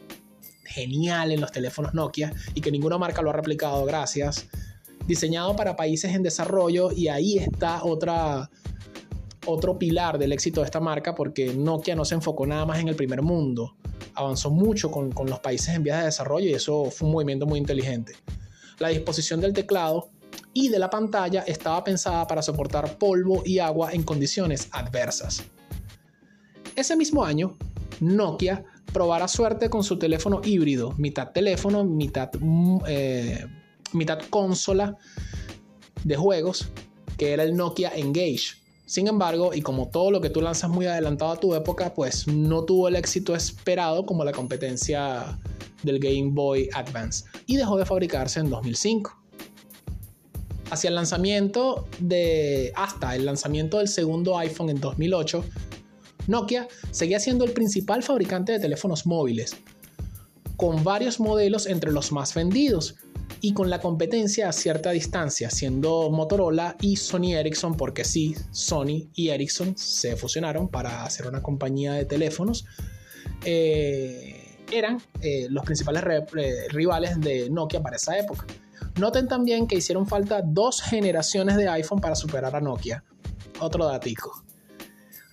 genial 0.65 1.31
en 1.31 1.41
los 1.41 1.51
teléfonos 1.51 1.93
Nokia 1.93 2.31
y 2.53 2.61
que 2.61 2.71
ninguna 2.71 2.97
marca 2.97 3.21
lo 3.21 3.29
ha 3.29 3.33
replicado, 3.33 3.85
gracias 3.85 4.47
diseñado 5.07 5.55
para 5.55 5.75
países 5.75 6.13
en 6.13 6.21
desarrollo 6.21 6.91
y 6.91 7.07
ahí 7.07 7.37
está 7.37 7.81
otro 7.83 9.79
pilar 9.79 10.19
del 10.19 10.33
éxito 10.33 10.59
de 10.61 10.65
esta 10.65 10.79
marca 10.79 11.15
porque 11.15 11.53
Nokia 11.53 11.95
no 11.95 12.05
se 12.05 12.15
enfocó 12.15 12.45
nada 12.45 12.65
más 12.65 12.79
en 12.79 12.89
el 12.89 12.95
primer 12.95 13.21
mundo, 13.21 13.75
avanzó 14.13 14.51
mucho 14.51 14.91
con, 14.91 15.11
con 15.11 15.29
los 15.29 15.39
países 15.39 15.73
en 15.73 15.83
vías 15.83 15.99
de 15.99 16.05
desarrollo 16.05 16.47
y 16.47 16.53
eso 16.53 16.91
fue 16.91 17.07
un 17.07 17.13
movimiento 17.13 17.45
muy 17.45 17.57
inteligente. 17.57 18.13
La 18.79 18.89
disposición 18.89 19.39
del 19.39 19.53
teclado 19.53 20.09
y 20.53 20.69
de 20.69 20.79
la 20.79 20.89
pantalla 20.89 21.43
estaba 21.47 21.83
pensada 21.83 22.27
para 22.27 22.41
soportar 22.41 22.97
polvo 22.97 23.43
y 23.45 23.59
agua 23.59 23.91
en 23.93 24.03
condiciones 24.03 24.67
adversas. 24.71 25.43
Ese 26.75 26.95
mismo 26.95 27.23
año, 27.23 27.57
Nokia 27.99 28.63
probará 28.93 29.27
suerte 29.27 29.69
con 29.69 29.83
su 29.83 29.97
teléfono 29.97 30.41
híbrido, 30.43 30.93
mitad 30.97 31.31
teléfono, 31.31 31.83
mitad 31.83 32.29
mm, 32.39 32.77
eh, 32.87 33.45
mitad 33.93 34.19
consola 34.29 34.97
de 36.03 36.15
juegos, 36.15 36.69
que 37.17 37.33
era 37.33 37.43
el 37.43 37.55
Nokia 37.55 37.91
Engage. 37.95 38.57
Sin 38.85 39.07
embargo, 39.07 39.53
y 39.53 39.61
como 39.61 39.89
todo 39.89 40.11
lo 40.11 40.21
que 40.21 40.29
tú 40.29 40.41
lanzas 40.41 40.69
muy 40.69 40.85
adelantado 40.85 41.31
a 41.31 41.39
tu 41.39 41.53
época, 41.53 41.93
pues 41.93 42.27
no 42.27 42.63
tuvo 42.63 42.87
el 42.87 42.95
éxito 42.95 43.35
esperado 43.35 44.05
como 44.05 44.23
la 44.23 44.31
competencia 44.31 45.37
del 45.83 45.99
Game 45.99 46.29
Boy 46.31 46.69
Advance 46.73 47.25
y 47.45 47.57
dejó 47.57 47.77
de 47.77 47.85
fabricarse 47.85 48.39
en 48.39 48.49
2005. 48.49 49.13
Hacia 50.69 50.89
el 50.89 50.95
lanzamiento 50.95 51.85
de 51.99 52.71
hasta 52.75 53.15
el 53.15 53.25
lanzamiento 53.25 53.77
del 53.77 53.87
segundo 53.87 54.37
iPhone 54.37 54.69
en 54.69 54.79
2008, 54.79 55.43
Nokia 56.27 56.67
seguía 56.91 57.19
siendo 57.19 57.45
el 57.45 57.51
principal 57.51 58.03
fabricante 58.03 58.51
de 58.51 58.59
teléfonos 58.59 59.05
móviles, 59.05 59.55
con 60.57 60.83
varios 60.83 61.19
modelos 61.19 61.67
entre 61.67 61.91
los 61.91 62.11
más 62.11 62.33
vendidos, 62.33 62.95
y 63.41 63.53
con 63.53 63.69
la 63.69 63.79
competencia 63.79 64.49
a 64.49 64.53
cierta 64.53 64.91
distancia, 64.91 65.49
siendo 65.49 66.09
Motorola 66.09 66.75
y 66.81 66.95
Sony 66.95 67.33
Ericsson, 67.33 67.75
porque 67.75 68.03
sí, 68.03 68.35
Sony 68.51 69.09
y 69.13 69.29
Ericsson 69.29 69.77
se 69.77 70.15
fusionaron 70.15 70.67
para 70.67 71.03
hacer 71.03 71.27
una 71.27 71.41
compañía 71.41 71.93
de 71.93 72.05
teléfonos, 72.05 72.65
eh, 73.45 74.57
eran 74.71 75.01
eh, 75.21 75.47
los 75.49 75.63
principales 75.65 76.03
eh, 76.03 76.67
rivales 76.69 77.19
de 77.19 77.49
Nokia 77.49 77.81
para 77.81 77.95
esa 77.95 78.17
época. 78.17 78.45
Noten 78.99 79.27
también 79.27 79.67
que 79.67 79.75
hicieron 79.75 80.07
falta 80.07 80.41
dos 80.43 80.81
generaciones 80.81 81.55
de 81.55 81.69
iPhone 81.69 82.01
para 82.01 82.15
superar 82.15 82.55
a 82.55 82.61
Nokia. 82.61 83.03
Otro 83.59 83.85
datico. 83.85 84.43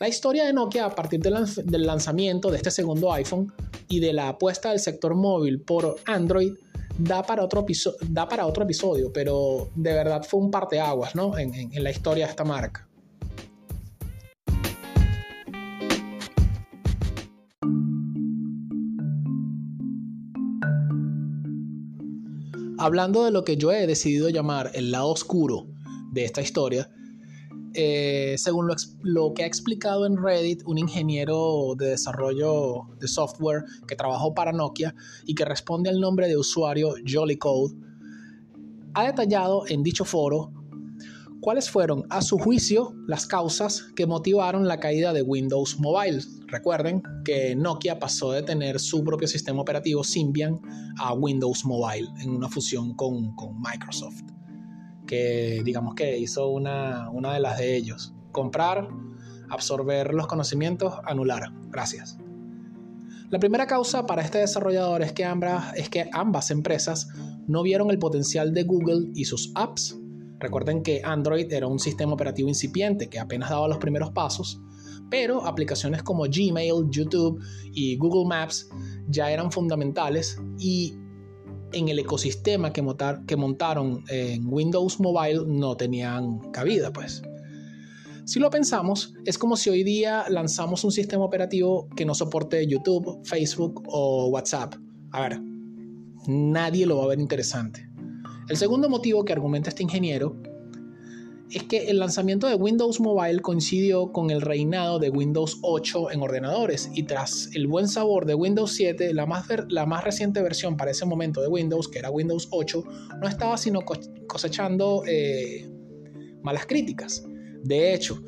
La 0.00 0.08
historia 0.08 0.44
de 0.44 0.52
Nokia 0.52 0.84
a 0.84 0.94
partir 0.94 1.20
del 1.20 1.86
lanzamiento 1.86 2.50
de 2.50 2.58
este 2.58 2.70
segundo 2.70 3.12
iPhone 3.12 3.52
y 3.88 4.00
de 4.00 4.12
la 4.12 4.28
apuesta 4.28 4.70
del 4.70 4.80
sector 4.80 5.14
móvil 5.14 5.60
por 5.60 5.96
Android 6.04 6.54
da 6.98 7.22
para 7.22 7.44
otro, 7.44 7.64
da 8.08 8.28
para 8.28 8.46
otro 8.46 8.64
episodio, 8.64 9.12
pero 9.12 9.70
de 9.74 9.92
verdad 9.92 10.22
fue 10.22 10.40
un 10.40 10.50
parteaguas 10.50 11.14
¿no? 11.14 11.36
en, 11.38 11.54
en, 11.54 11.72
en 11.72 11.84
la 11.84 11.90
historia 11.90 12.26
de 12.26 12.30
esta 12.30 12.44
marca. 12.44 12.88
Hablando 22.76 23.24
de 23.24 23.30
lo 23.30 23.44
que 23.44 23.56
yo 23.56 23.72
he 23.72 23.86
decidido 23.86 24.28
llamar 24.28 24.70
el 24.74 24.90
lado 24.90 25.08
oscuro 25.08 25.68
de 26.12 26.24
esta 26.24 26.42
historia, 26.42 26.90
eh, 27.74 28.36
según 28.38 28.68
lo, 29.02 29.34
que 29.34 29.42
ha 29.42 29.46
explicado 29.46 30.06
en 30.06 30.16
Reddit 30.16 30.62
un 30.64 30.78
ingeniero 30.78 31.74
de 31.76 31.88
desarrollo 31.88 32.86
de 33.00 33.08
software 33.08 33.64
que 33.88 33.96
trabajó 33.96 34.32
para 34.32 34.52
Nokia 34.52 34.94
y 35.26 35.34
que 35.34 35.44
responde 35.44 35.90
al 35.90 36.00
nombre 36.00 36.28
de 36.28 36.36
usuario 36.36 36.94
Jolly 37.06 37.36
Code, 37.36 37.74
ha 38.94 39.04
detallado 39.06 39.64
en 39.66 39.82
dicho 39.82 40.04
foro 40.04 40.52
cuáles 41.40 41.68
fueron, 41.68 42.04
a 42.10 42.22
su 42.22 42.38
juicio, 42.38 42.94
las 43.06 43.26
causas 43.26 43.86
que 43.96 44.06
motivaron 44.06 44.68
la 44.68 44.78
caída 44.78 45.12
de 45.12 45.22
Windows 45.22 45.78
Mobile. 45.78 46.22
Recuerden 46.46 47.02
que 47.24 47.54
Nokia 47.56 47.98
pasó 47.98 48.30
de 48.30 48.42
tener 48.42 48.78
su 48.78 49.02
propio 49.02 49.26
sistema 49.28 49.60
operativo 49.60 50.04
Symbian 50.04 50.60
a 50.98 51.12
Windows 51.12 51.64
Mobile 51.64 52.08
en 52.20 52.30
una 52.30 52.48
fusión 52.48 52.94
con 52.94 53.34
Microsoft 53.60 54.22
que 55.06 55.62
digamos 55.64 55.94
que 55.94 56.18
hizo 56.18 56.48
una, 56.48 57.10
una 57.10 57.34
de 57.34 57.40
las 57.40 57.58
de 57.58 57.76
ellos. 57.76 58.14
Comprar, 58.32 58.88
absorber 59.48 60.14
los 60.14 60.26
conocimientos, 60.26 60.94
anular. 61.04 61.52
Gracias. 61.70 62.18
La 63.30 63.38
primera 63.38 63.66
causa 63.66 64.06
para 64.06 64.22
este 64.22 64.38
desarrollador 64.38 65.02
es 65.02 65.12
que, 65.12 65.24
ambas, 65.24 65.74
es 65.76 65.88
que 65.88 66.08
ambas 66.12 66.50
empresas 66.50 67.08
no 67.46 67.62
vieron 67.62 67.90
el 67.90 67.98
potencial 67.98 68.54
de 68.54 68.62
Google 68.62 69.10
y 69.14 69.24
sus 69.24 69.50
apps. 69.54 69.98
Recuerden 70.38 70.82
que 70.82 71.00
Android 71.04 71.50
era 71.52 71.66
un 71.66 71.78
sistema 71.78 72.12
operativo 72.12 72.48
incipiente 72.48 73.08
que 73.08 73.18
apenas 73.18 73.50
daba 73.50 73.66
los 73.66 73.78
primeros 73.78 74.10
pasos, 74.10 74.60
pero 75.10 75.44
aplicaciones 75.46 76.02
como 76.02 76.24
Gmail, 76.24 76.88
YouTube 76.90 77.42
y 77.72 77.96
Google 77.96 78.26
Maps 78.26 78.68
ya 79.08 79.30
eran 79.30 79.50
fundamentales 79.50 80.38
y 80.58 80.94
en 81.74 81.88
el 81.88 81.98
ecosistema 81.98 82.72
que, 82.72 82.82
montaron 83.36 84.04
en 84.08 84.46
Windows 84.46 85.00
Mobile 85.00 85.42
no 85.46 85.76
tenían 85.76 86.38
cabida, 86.52 86.92
pues. 86.92 87.22
Si 88.24 88.40
lo 88.40 88.48
pensamos, 88.48 89.12
es 89.26 89.36
como 89.36 89.56
si 89.56 89.68
hoy 89.68 89.84
día 89.84 90.24
lanzamos 90.30 90.82
un 90.84 90.92
sistema 90.92 91.24
operativo 91.24 91.88
que 91.94 92.06
no 92.06 92.14
soporte 92.14 92.66
YouTube, 92.66 93.20
Facebook 93.24 93.82
o 93.86 94.28
WhatsApp. 94.28 94.74
A 95.10 95.28
ver, 95.28 95.40
nadie 96.26 96.86
lo 96.86 96.98
va 96.98 97.04
a 97.04 97.08
ver 97.08 97.20
interesante. 97.20 97.86
El 98.48 98.56
segundo 98.56 98.88
motivo 98.88 99.24
que 99.24 99.32
argumenta 99.32 99.68
este 99.68 99.82
ingeniero 99.82 100.36
es 101.50 101.62
que 101.64 101.90
el 101.90 101.98
lanzamiento 101.98 102.48
de 102.48 102.54
Windows 102.54 103.00
Mobile 103.00 103.40
coincidió 103.40 104.12
con 104.12 104.30
el 104.30 104.40
reinado 104.40 104.98
de 104.98 105.10
Windows 105.10 105.58
8 105.62 106.10
en 106.10 106.22
ordenadores 106.22 106.90
y 106.94 107.04
tras 107.04 107.50
el 107.54 107.66
buen 107.66 107.86
sabor 107.88 108.26
de 108.26 108.34
Windows 108.34 108.72
7, 108.72 109.12
la 109.14 109.26
más, 109.26 109.46
la 109.68 109.86
más 109.86 110.04
reciente 110.04 110.42
versión 110.42 110.76
para 110.76 110.90
ese 110.90 111.04
momento 111.04 111.40
de 111.40 111.48
Windows, 111.48 111.88
que 111.88 111.98
era 111.98 112.10
Windows 112.10 112.48
8, 112.50 112.84
no 113.20 113.28
estaba 113.28 113.56
sino 113.56 113.80
cosechando 114.26 115.02
eh, 115.06 115.70
malas 116.42 116.66
críticas. 116.66 117.24
De 117.62 117.94
hecho, 117.94 118.20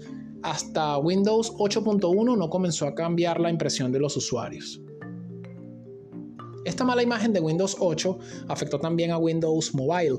hasta 0.42 0.98
Windows 0.98 1.52
8.1 1.55 2.37
no 2.37 2.50
comenzó 2.50 2.87
a 2.87 2.94
cambiar 2.94 3.40
la 3.40 3.50
impresión 3.50 3.90
de 3.92 3.98
los 3.98 4.16
usuarios. 4.16 4.81
Esta 6.64 6.85
mala 6.85 7.02
imagen 7.02 7.33
de 7.33 7.40
Windows 7.40 7.76
8 7.79 8.18
afectó 8.48 8.79
también 8.79 9.12
a 9.12 9.18
Windows 9.18 9.74
Mobile, 9.74 10.18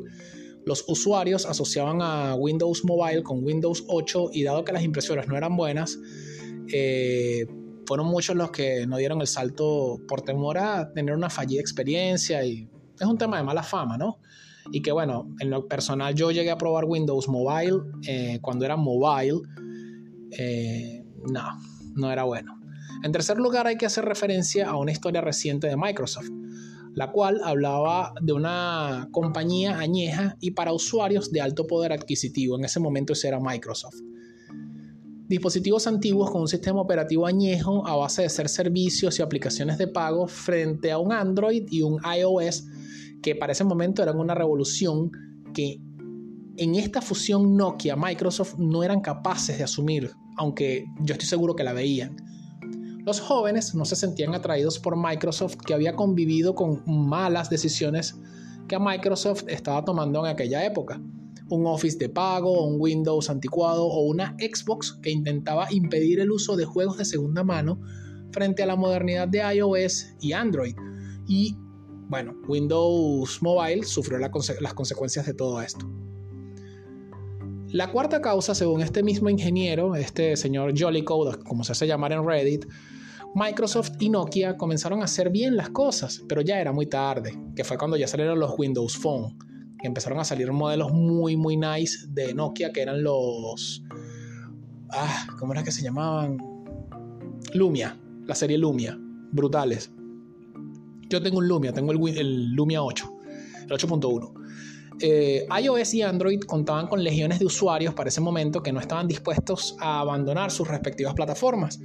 los 0.68 0.84
usuarios 0.90 1.46
asociaban 1.46 2.02
a 2.02 2.36
Windows 2.36 2.84
Mobile 2.84 3.24
con 3.24 3.42
Windows 3.42 3.86
8 3.88 4.32
y 4.34 4.44
dado 4.44 4.66
que 4.66 4.74
las 4.74 4.84
impresoras 4.84 5.26
no 5.26 5.38
eran 5.38 5.56
buenas, 5.56 5.98
eh, 6.74 7.48
fueron 7.86 8.08
muchos 8.08 8.36
los 8.36 8.52
que 8.52 8.86
no 8.86 8.98
dieron 8.98 9.22
el 9.22 9.28
salto 9.28 9.98
por 10.10 10.24
temor 10.24 10.58
a 10.58 10.92
tener 10.92 11.16
una 11.16 11.30
fallida 11.30 11.62
experiencia 11.62 12.44
y 12.44 12.70
es 13.00 13.08
un 13.08 13.18
tema 13.18 13.38
de 13.38 13.44
mala 13.44 13.64
fama, 13.64 13.98
¿no? 13.98 14.20
Y 14.74 14.82
que 14.82 14.92
bueno, 14.92 15.34
en 15.40 15.52
lo 15.52 15.70
personal 15.70 16.14
yo 16.16 16.32
llegué 16.32 16.52
a 16.52 16.58
probar 16.58 16.84
Windows 16.84 17.30
Mobile 17.30 17.78
eh, 18.06 18.40
cuando 18.42 18.66
era 18.66 18.76
mobile, 18.76 19.40
eh, 20.38 21.02
no, 21.32 21.44
no 21.96 22.12
era 22.12 22.24
bueno. 22.24 22.60
En 23.04 23.14
tercer 23.14 23.38
lugar 23.38 23.68
hay 23.68 23.78
que 23.78 23.86
hacer 23.86 24.04
referencia 24.04 24.68
a 24.68 24.76
una 24.76 24.92
historia 24.92 25.22
reciente 25.22 25.68
de 25.68 25.78
Microsoft 25.78 26.28
la 26.98 27.12
cual 27.12 27.40
hablaba 27.44 28.12
de 28.22 28.34
una 28.34 29.08
compañía 29.12 29.78
añeja 29.78 30.36
y 30.42 30.50
para 30.52 30.74
usuarios 30.74 31.32
de 31.32 31.42
alto 31.42 31.68
poder 31.68 31.94
adquisitivo. 31.94 32.58
En 32.58 32.66
ese 32.66 32.80
momento 32.80 33.14
ese 33.14 33.28
era 33.28 33.40
Microsoft. 33.40 33.98
dispositivos 35.28 35.86
antiguos 35.86 36.32
con 36.32 36.42
un 36.42 36.48
sistema 36.48 36.82
operativo 36.82 37.28
añejo 37.28 37.86
a 37.86 37.96
base 37.96 38.24
de 38.24 38.30
ser 38.30 38.50
servicios 38.50 39.20
y 39.20 39.22
aplicaciones 39.22 39.78
de 39.78 39.88
pago 39.88 40.28
frente 40.28 40.92
a 40.92 40.98
un 40.98 41.12
Android 41.12 41.68
y 41.70 41.84
un 41.84 42.00
iOS 42.18 42.66
que 43.22 43.36
para 43.36 43.52
ese 43.52 43.64
momento 43.64 44.02
eran 44.02 44.18
una 44.18 44.34
revolución 44.34 45.12
que 45.54 45.80
en 46.58 46.74
esta 46.74 47.00
fusión 47.04 47.56
Nokia-Microsoft 47.56 48.56
no 48.58 48.82
eran 48.82 49.02
capaces 49.02 49.60
de 49.60 49.66
asumir, 49.66 50.10
aunque 50.36 50.86
yo 51.02 51.14
estoy 51.14 51.28
seguro 51.28 51.56
que 51.56 51.64
la 51.64 51.74
veían. 51.74 52.16
Los 53.08 53.22
jóvenes 53.22 53.74
no 53.74 53.86
se 53.86 53.96
sentían 53.96 54.36
atraídos 54.36 54.80
por 54.80 54.98
Microsoft 54.98 55.56
que 55.66 55.74
había 55.74 55.96
convivido 55.96 56.56
con 56.56 56.84
malas 56.86 57.50
decisiones 57.50 58.20
que 58.68 58.78
Microsoft 58.78 59.46
estaba 59.48 59.86
tomando 59.86 60.26
en 60.26 60.34
aquella 60.34 60.66
época 60.66 61.00
un 61.50 61.66
Office 61.68 61.98
de 61.98 62.10
pago, 62.10 62.68
un 62.68 62.76
Windows 62.82 63.30
anticuado 63.30 63.86
o 63.86 64.02
una 64.02 64.36
Xbox 64.38 65.00
que 65.02 65.10
intentaba 65.10 65.72
impedir 65.72 66.20
el 66.20 66.32
uso 66.32 66.58
de 66.58 66.66
juegos 66.66 66.98
de 66.98 67.06
segunda 67.06 67.46
mano 67.46 67.80
frente 68.32 68.64
a 68.64 68.66
la 68.66 68.76
modernidad 68.76 69.30
de 69.30 69.40
iOS 69.56 70.08
y 70.20 70.34
Android. 70.34 70.76
Y 71.30 71.56
bueno, 72.10 72.36
Windows 72.46 73.42
Mobile 73.42 73.86
sufrió 73.86 74.18
las 74.18 74.74
consecuencias 74.74 75.26
de 75.26 75.34
todo 75.34 75.62
esto. 75.62 75.90
La 77.70 77.90
cuarta 77.90 78.22
causa, 78.22 78.54
según 78.54 78.82
este 78.82 79.02
mismo 79.02 79.30
ingeniero, 79.30 79.96
este 79.96 80.36
señor 80.36 80.74
Jollycode, 80.78 81.40
como 81.44 81.64
se 81.64 81.72
hace 81.72 81.88
llamar 81.88 82.12
en 82.12 82.28
Reddit, 82.28 82.66
Microsoft 83.36 83.94
y 84.00 84.10
Nokia 84.10 84.58
comenzaron 84.58 85.02
a 85.02 85.06
hacer 85.06 85.30
bien 85.30 85.56
las 85.56 85.70
cosas, 85.70 86.24
pero 86.28 86.42
ya 86.42 86.60
era 86.60 86.72
muy 86.72 86.88
tarde, 86.88 87.38
que 87.56 87.64
fue 87.64 87.78
cuando 87.78 87.98
ya 87.98 88.08
salieron 88.08 88.40
los 88.40 88.58
Windows 88.58 88.98
Phone 88.98 89.38
empezaron 89.88 90.20
a 90.20 90.24
salir 90.24 90.52
modelos 90.52 90.92
muy, 90.92 91.36
muy 91.36 91.58
nice 91.58 92.06
de 92.10 92.34
Nokia, 92.34 92.72
que 92.72 92.82
eran 92.82 93.04
los... 93.04 93.84
Ah, 94.92 95.28
¿cómo 95.40 95.54
era 95.54 95.64
que 95.64 95.72
se 95.72 95.82
llamaban? 95.82 96.38
Lumia, 97.54 97.98
la 98.26 98.36
serie 98.36 98.58
Lumia, 98.58 98.98
brutales. 99.32 99.92
Yo 101.10 101.22
tengo 101.22 101.40
un 101.40 101.48
Lumia, 101.48 101.74
tengo 101.74 101.92
el, 101.92 102.54
Lumia 102.54 102.84
8, 102.84 103.14
el 103.64 103.70
8.1. 103.70 104.34
Eh, 105.00 105.46
iOS 105.62 105.94
y 105.94 106.02
Android 106.02 106.40
contaban 106.42 106.88
con 106.88 107.04
legiones 107.04 107.40
de 107.40 107.46
usuarios 107.46 107.94
para 107.94 108.10
ese 108.10 108.20
momento 108.20 108.64
que 108.64 108.74
no 108.74 108.80
estaban 108.80 109.08
dispuestos 109.08 109.76
a 109.80 110.00
abandonar 110.00 110.52
sus 110.52 110.68
respectivas 110.68 111.14
plataformas. 111.14 111.80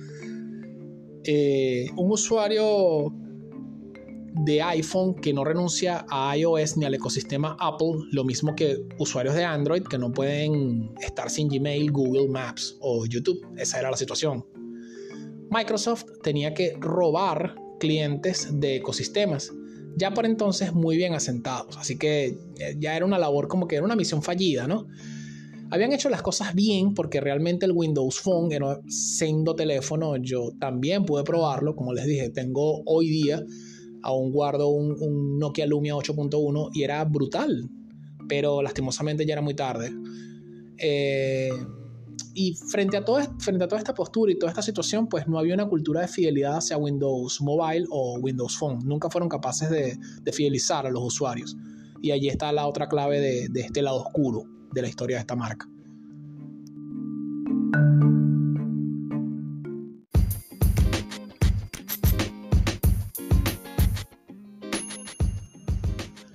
Eh, 1.25 1.87
un 1.97 2.11
usuario 2.11 3.13
de 4.45 4.63
iPhone 4.63 5.15
que 5.15 5.33
no 5.33 5.45
renuncia 5.45 6.07
a 6.09 6.37
iOS 6.37 6.77
ni 6.77 6.85
al 6.85 6.95
ecosistema 6.95 7.57
Apple, 7.61 7.93
lo 8.11 8.25
mismo 8.25 8.55
que 8.57 8.79
usuarios 8.99 9.35
de 9.35 9.45
Android 9.45 9.83
que 9.83 9.99
no 9.99 10.13
pueden 10.13 10.91
estar 11.01 11.31
sin 11.31 11.49
Gmail, 11.49 11.93
Google 11.93 12.29
Maps 12.29 12.77
o 12.81 13.05
YouTube. 13.07 13.47
Esa 13.57 13.79
era 13.79 13.91
la 13.91 13.97
situación. 13.97 14.45
Microsoft 15.51 16.07
tenía 16.23 16.55
que 16.55 16.77
robar 16.81 17.57
clientes 17.79 18.49
de 18.53 18.77
ecosistemas, 18.77 19.53
ya 19.97 20.15
por 20.15 20.25
entonces 20.25 20.73
muy 20.73 20.97
bien 20.97 21.15
asentados, 21.15 21.77
así 21.77 21.99
que 21.99 22.39
eh, 22.59 22.77
ya 22.79 22.97
era 22.97 23.05
una 23.05 23.19
labor 23.19 23.49
como 23.49 23.69
que 23.69 23.77
era 23.77 23.85
una 23.85 23.97
misión 23.97 24.23
fallida, 24.23 24.67
¿no? 24.67 24.87
Habían 25.73 25.95
hecho 25.95 26.11
las 26.11 26.21
cosas 26.21 26.55
bien 26.55 26.93
porque 26.93 27.19
realmente 27.19 27.65
el 27.65 27.73
Windows 27.73 28.21
Phone 28.21 28.51
siendo 28.89 29.55
teléfono, 29.55 30.19
yo 30.19 30.51
también 30.61 31.07
pude 31.07 31.25
probarlo, 31.25 31.75
como 31.75 31.95
les 31.95 32.05
dije, 32.05 32.29
tengo 32.29 32.83
hoy 32.85 33.09
día 33.09 33.43
aún 34.03 34.33
guardo 34.33 34.69
un, 34.69 35.39
Nokia 35.39 35.65
Lumia 35.67 35.95
8.1 35.95 36.73
y 36.75 36.83
era 36.83 37.03
brutal, 37.07 37.71
pero 38.29 38.61
lastimosamente 38.61 39.25
ya 39.25 39.33
era 39.33 39.41
muy 39.41 39.55
tarde. 39.55 39.91
Eh, 40.77 41.49
y 42.35 42.53
frente 42.55 42.99
a, 42.99 43.05
todo, 43.07 43.21
frente 43.39 43.65
a 43.65 43.69
toda 43.69 43.79
esta 43.79 43.95
postura 43.95 44.31
y 44.31 44.39
toda 44.39 44.51
esta 44.51 44.61
situación, 44.61 45.09
pues 45.09 45.27
no 45.27 45.39
había 45.39 45.55
una 45.55 45.71
cultura 45.71 46.03
de 46.03 46.09
fidelidad 46.09 46.59
hacia 46.59 46.77
Windows 46.77 47.41
Mobile 47.41 47.87
o 47.89 48.19
Windows 48.21 48.59
Phone. 48.59 48.81
Nunca 48.85 49.09
fueron 49.09 49.31
capaces 49.31 49.71
de, 49.71 49.99
fidelizar 50.33 50.87
a 50.87 50.91
los 50.91 51.03
usuarios. 51.03 51.57
Y 52.03 52.11
allí 52.11 52.29
está 52.29 52.53
la 52.53 52.67
otra 52.67 52.91
clave 52.91 53.21
de, 53.21 53.49
de 53.49 53.61
este 53.63 53.81
lado 53.81 54.03
oscuro 54.03 54.52
de 54.73 54.83
la 54.83 54.89
historia 54.89 55.17
de 55.17 55.21
esta 55.21 55.37
marca. 55.37 55.69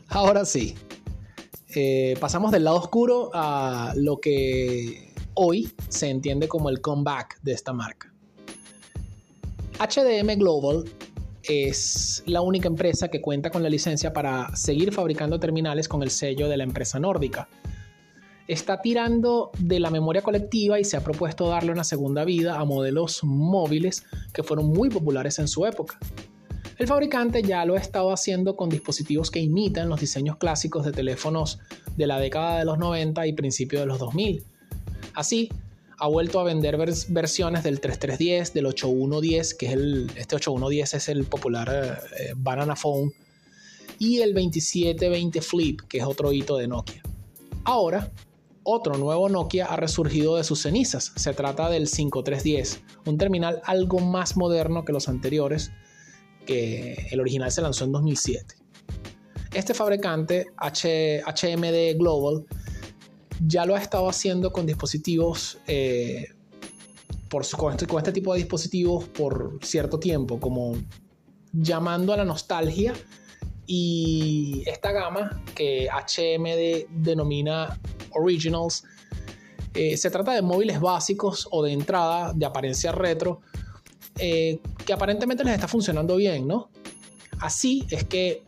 Ahora 0.10 0.46
sí, 0.46 0.74
eh, 1.76 2.16
pasamos 2.20 2.52
del 2.52 2.64
lado 2.64 2.78
oscuro 2.78 3.30
a 3.36 3.94
lo 3.96 4.20
que 4.20 5.14
hoy 5.36 5.72
se 5.90 6.10
entiende 6.10 6.48
como 6.48 6.70
el 6.70 6.82
comeback 6.82 7.40
de 7.44 7.52
esta 7.52 7.72
marca. 7.72 8.12
HDM 9.80 10.40
Global 10.40 10.86
es 11.44 12.24
la 12.26 12.42
única 12.42 12.68
empresa 12.68 13.10
que 13.10 13.22
cuenta 13.22 13.52
con 13.52 13.62
la 13.62 13.70
licencia 13.70 14.12
para 14.12 14.56
seguir 14.56 14.92
fabricando 14.92 15.40
terminales 15.40 15.88
con 15.88 16.02
el 16.02 16.10
sello 16.10 16.50
de 16.50 16.58
la 16.58 16.64
empresa 16.64 17.00
nórdica. 17.00 17.48
Está 18.48 18.82
tirando 18.82 19.52
de 19.60 19.80
la 19.80 19.90
memoria 19.90 20.22
colectiva 20.22 20.80
y 20.80 20.86
se 20.86 20.96
ha 20.96 21.04
propuesto 21.04 21.50
darle 21.50 21.72
una 21.72 21.84
segunda 21.84 22.24
vida 22.24 22.60
a 22.60 22.66
modelos 22.66 23.24
móviles 23.24 24.06
que 24.34 24.44
fueron 24.44 24.68
muy 24.68 24.90
populares 24.90 25.40
en 25.40 25.48
su 25.48 25.66
época. 25.66 26.00
El 26.78 26.88
fabricante 26.88 27.42
ya 27.42 27.66
lo 27.66 27.76
ha 27.76 27.80
estado 27.80 28.12
haciendo 28.14 28.56
con 28.56 28.70
dispositivos 28.70 29.32
que 29.32 29.40
imitan 29.40 29.90
los 29.90 30.00
diseños 30.00 30.38
clásicos 30.38 30.86
de 30.86 30.92
teléfonos 30.92 31.60
de 31.98 32.08
la 32.08 32.20
década 32.20 32.60
de 32.60 32.66
los 32.66 32.78
90 32.78 33.26
y 33.26 33.34
principios 33.34 33.82
de 33.82 33.88
los 33.88 34.00
2000. 34.00 34.44
Así, 35.16 35.50
ha 35.98 36.08
vuelto 36.08 36.40
a 36.40 36.44
vender 36.44 36.78
versiones 36.78 37.64
del 37.64 37.82
3310, 37.82 38.54
del 38.54 38.68
8110, 38.68 39.56
que 39.56 39.66
es 39.66 39.74
el, 39.74 40.12
este 40.16 40.36
8110 40.36 40.94
es 40.94 41.10
el 41.10 41.26
popular 41.26 42.04
eh, 42.20 42.34
Banana 42.36 42.76
Phone, 42.76 43.12
y 43.98 44.20
el 44.20 44.36
2720 44.36 45.42
Flip, 45.42 45.82
que 45.90 45.98
es 45.98 46.04
otro 46.04 46.32
hito 46.32 46.58
de 46.58 46.68
Nokia. 46.68 47.02
Ahora, 47.64 48.12
otro 48.70 48.98
nuevo 48.98 49.30
Nokia 49.30 49.66
ha 49.66 49.78
resurgido 49.78 50.36
de 50.36 50.44
sus 50.44 50.62
cenizas. 50.62 51.14
Se 51.16 51.34
trata 51.34 51.70
del 51.70 51.88
5310, 51.88 52.82
un 53.06 53.18
terminal 53.18 53.62
algo 53.64 54.00
más 54.00 54.36
moderno 54.36 54.84
que 54.84 54.92
los 54.92 55.08
anteriores, 55.08 55.72
que 56.46 57.08
el 57.10 57.22
original 57.22 57.50
se 57.50 57.62
lanzó 57.62 57.86
en 57.86 57.94
2007. 57.94 58.56
Este 59.54 59.74
fabricante, 59.74 60.48
HMD 60.58 61.98
Global, 61.98 62.46
ya 63.40 63.66
lo 63.66 63.74
ha 63.74 63.80
estado 63.80 64.10
haciendo 64.10 64.52
con 64.52 64.66
dispositivos, 64.66 65.60
eh, 65.68 66.28
por, 67.30 67.50
con, 67.52 67.72
este, 67.72 67.88
con 67.88 68.00
este 68.00 68.12
tipo 68.12 68.34
de 68.34 68.40
dispositivos 68.40 69.06
por 69.06 69.60
cierto 69.62 69.98
tiempo, 69.98 70.42
como 70.42 70.76
llamando 71.54 72.12
a 72.12 72.18
la 72.18 72.26
nostalgia 72.26 72.94
y 73.68 74.64
esta 74.66 74.94
gama 74.94 75.44
que 75.54 75.90
HMD 75.90 76.90
denomina 76.90 77.78
Originals, 78.12 78.86
eh, 79.74 79.98
se 79.98 80.10
trata 80.10 80.34
de 80.34 80.42
móviles 80.42 80.80
básicos 80.80 81.48
o 81.52 81.62
de 81.62 81.74
entrada 81.74 82.34
de 82.34 82.46
apariencia 82.46 82.92
retro 82.94 83.42
eh, 84.18 84.60
que 84.86 84.94
aparentemente 84.94 85.44
les 85.44 85.54
está 85.54 85.68
funcionando 85.68 86.16
bien, 86.16 86.48
¿no? 86.48 86.70
Así 87.40 87.86
es 87.92 88.06
que 88.06 88.44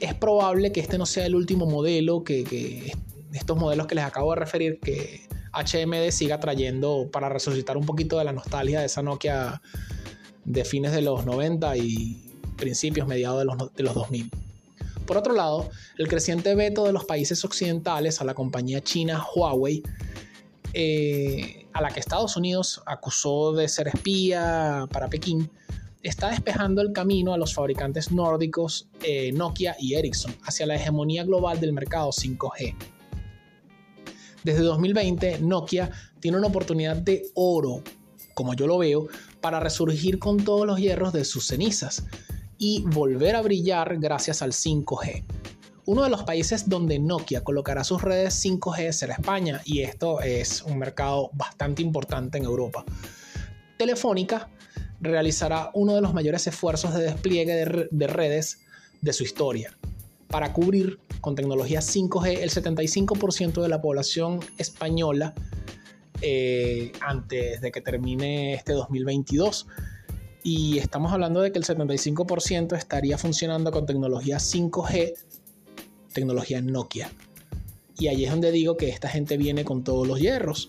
es 0.00 0.14
probable 0.14 0.72
que 0.72 0.80
este 0.80 0.96
no 0.96 1.04
sea 1.04 1.26
el 1.26 1.34
último 1.34 1.66
modelo, 1.66 2.24
que, 2.24 2.92
estos 3.34 3.56
modelos 3.58 3.86
que 3.86 3.94
les 3.94 4.04
acabo 4.04 4.30
de 4.30 4.40
referir, 4.40 4.80
que 4.80 5.26
HMD 5.52 6.10
siga 6.10 6.40
trayendo 6.40 7.10
para 7.12 7.28
resucitar 7.28 7.76
un 7.76 7.84
poquito 7.84 8.18
de 8.18 8.24
la 8.24 8.32
nostalgia 8.32 8.80
de 8.80 8.86
esa 8.86 9.02
Nokia 9.02 9.60
de 10.44 10.64
fines 10.64 10.92
de 10.92 11.02
los 11.02 11.26
90 11.26 11.76
y 11.76 12.31
principios, 12.62 13.08
mediados 13.08 13.40
de 13.40 13.44
los, 13.44 13.74
de 13.74 13.82
los 13.82 13.92
2000. 13.92 14.30
Por 15.04 15.16
otro 15.16 15.34
lado, 15.34 15.68
el 15.98 16.06
creciente 16.06 16.54
veto 16.54 16.84
de 16.84 16.92
los 16.92 17.04
países 17.04 17.44
occidentales 17.44 18.20
a 18.20 18.24
la 18.24 18.34
compañía 18.34 18.80
china 18.80 19.20
Huawei 19.34 19.82
eh, 20.74 21.66
a 21.72 21.82
la 21.82 21.90
que 21.90 21.98
Estados 21.98 22.36
Unidos 22.36 22.80
acusó 22.86 23.52
de 23.52 23.68
ser 23.68 23.88
espía 23.88 24.86
para 24.92 25.08
Pekín, 25.08 25.50
está 26.02 26.30
despejando 26.30 26.82
el 26.82 26.92
camino 26.92 27.34
a 27.34 27.36
los 27.36 27.52
fabricantes 27.52 28.12
nórdicos 28.12 28.88
eh, 29.02 29.32
Nokia 29.32 29.74
y 29.78 29.94
Ericsson 29.94 30.34
hacia 30.44 30.66
la 30.66 30.76
hegemonía 30.76 31.24
global 31.24 31.60
del 31.60 31.72
mercado 31.72 32.10
5G. 32.10 32.74
Desde 34.44 34.62
2020, 34.62 35.40
Nokia 35.40 35.90
tiene 36.20 36.38
una 36.38 36.46
oportunidad 36.46 36.96
de 36.96 37.24
oro, 37.34 37.82
como 38.34 38.54
yo 38.54 38.66
lo 38.66 38.78
veo, 38.78 39.08
para 39.40 39.60
resurgir 39.60 40.18
con 40.18 40.44
todos 40.44 40.66
los 40.66 40.78
hierros 40.78 41.12
de 41.12 41.24
sus 41.24 41.46
cenizas 41.46 42.04
y 42.62 42.80
volver 42.82 43.34
a 43.34 43.42
brillar 43.42 43.98
gracias 43.98 44.40
al 44.40 44.52
5G. 44.52 45.24
Uno 45.84 46.04
de 46.04 46.10
los 46.10 46.22
países 46.22 46.68
donde 46.68 47.00
Nokia 47.00 47.42
colocará 47.42 47.82
sus 47.82 48.02
redes 48.02 48.40
5G 48.46 48.92
será 48.92 49.14
España 49.14 49.60
y 49.64 49.80
esto 49.80 50.20
es 50.20 50.62
un 50.62 50.78
mercado 50.78 51.30
bastante 51.32 51.82
importante 51.82 52.38
en 52.38 52.44
Europa. 52.44 52.84
Telefónica 53.76 54.48
realizará 55.00 55.70
uno 55.74 55.96
de 55.96 56.02
los 56.02 56.14
mayores 56.14 56.46
esfuerzos 56.46 56.94
de 56.94 57.02
despliegue 57.02 57.88
de, 57.90 58.06
redes 58.06 58.60
de 59.00 59.12
su 59.12 59.24
historia 59.24 59.76
para 60.28 60.52
cubrir 60.52 61.00
con 61.20 61.34
tecnología 61.34 61.80
5G 61.80 62.38
el 62.42 62.50
75% 62.50 63.60
de 63.60 63.68
la 63.68 63.82
población 63.82 64.38
española 64.56 65.34
eh, 66.20 66.92
antes 67.00 67.60
de 67.60 67.72
que 67.72 67.80
termine 67.80 68.54
este 68.54 68.72
2022. 68.72 69.66
Y 70.42 70.78
estamos 70.78 71.12
hablando 71.12 71.40
de 71.40 71.52
que 71.52 71.58
el 71.58 71.64
75% 71.64 72.76
estaría 72.76 73.16
funcionando 73.16 73.70
con 73.70 73.86
tecnología 73.86 74.38
5G, 74.38 75.14
tecnología 76.12 76.60
Nokia. 76.60 77.12
Y 77.98 78.08
ahí 78.08 78.24
es 78.24 78.30
donde 78.30 78.50
digo 78.50 78.76
que 78.76 78.88
esta 78.88 79.08
gente 79.08 79.36
viene 79.36 79.64
con 79.64 79.84
todos 79.84 80.06
los 80.06 80.18
hierros. 80.18 80.66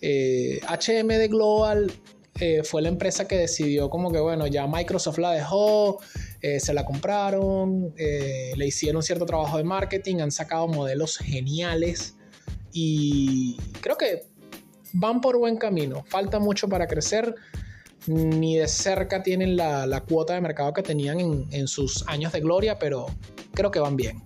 Eh, 0.00 0.60
de 0.60 1.28
Global 1.28 1.90
eh, 2.38 2.62
fue 2.62 2.82
la 2.82 2.88
empresa 2.88 3.26
que 3.26 3.36
decidió 3.36 3.90
como 3.90 4.12
que, 4.12 4.20
bueno, 4.20 4.46
ya 4.46 4.66
Microsoft 4.66 5.18
la 5.18 5.32
dejó, 5.32 6.00
eh, 6.40 6.60
se 6.60 6.74
la 6.74 6.84
compraron, 6.84 7.94
le 7.96 8.66
hicieron 8.66 9.02
cierto 9.02 9.26
trabajo 9.26 9.56
de 9.56 9.64
marketing, 9.64 10.16
han 10.16 10.30
sacado 10.30 10.68
modelos 10.68 11.18
geniales 11.18 12.16
y 12.72 13.56
creo 13.80 13.96
que 13.96 14.26
van 14.92 15.20
por 15.20 15.38
buen 15.38 15.56
camino. 15.56 16.04
Falta 16.06 16.38
mucho 16.38 16.68
para 16.68 16.86
crecer. 16.86 17.34
Ni 18.06 18.56
de 18.56 18.68
cerca 18.68 19.22
tienen 19.22 19.56
la, 19.56 20.04
cuota 20.06 20.34
de 20.34 20.40
mercado 20.40 20.72
que 20.72 20.82
tenían 20.82 21.18
en 21.50 21.68
sus 21.68 22.06
años 22.06 22.32
de 22.32 22.40
gloria, 22.40 22.78
pero 22.78 23.06
creo 23.52 23.70
que 23.70 23.80
van 23.80 23.96
bien. 23.96 24.22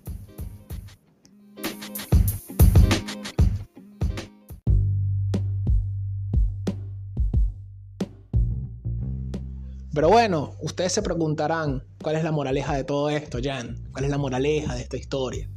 Pero 9.99 10.11
bueno, 10.11 10.55
ustedes 10.61 10.93
se 10.93 11.03
preguntarán, 11.03 11.83
¿cuál 12.01 12.15
es 12.15 12.23
la 12.23 12.31
moraleja 12.31 12.77
de 12.77 12.85
todo 12.85 13.11
esto, 13.11 13.39
Jan? 13.43 13.77
¿Cuál 13.91 14.05
es 14.05 14.11
la 14.13 14.17
moraleja 14.17 14.77
de 14.77 14.83
esta 14.83 14.97
historia? 14.97 15.51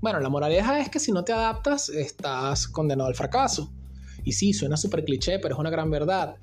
Bueno, 0.00 0.20
la 0.20 0.28
moraleja 0.28 0.78
es 0.78 0.88
que 0.88 1.00
si 1.00 1.10
no 1.10 1.24
te 1.24 1.32
adaptas, 1.32 1.88
estás 1.88 2.68
condenado 2.68 3.08
al 3.08 3.16
fracaso. 3.16 3.72
Y 4.22 4.34
sí, 4.34 4.52
suena 4.52 4.76
súper 4.76 5.04
cliché, 5.04 5.40
pero 5.40 5.56
es 5.56 5.58
una 5.58 5.68
gran 5.68 5.90
verdad. 5.90 6.36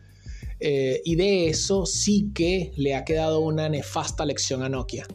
Eh, 0.60 1.02
y 1.06 1.16
de 1.16 1.50
eso 1.50 1.86
sí 1.86 2.32
que 2.34 2.72
le 2.76 2.96
ha 2.96 3.06
quedado 3.06 3.40
una 3.40 3.70
nefasta 3.70 4.26
lección 4.26 4.64
a 4.64 4.70
Nokia. 4.70 5.06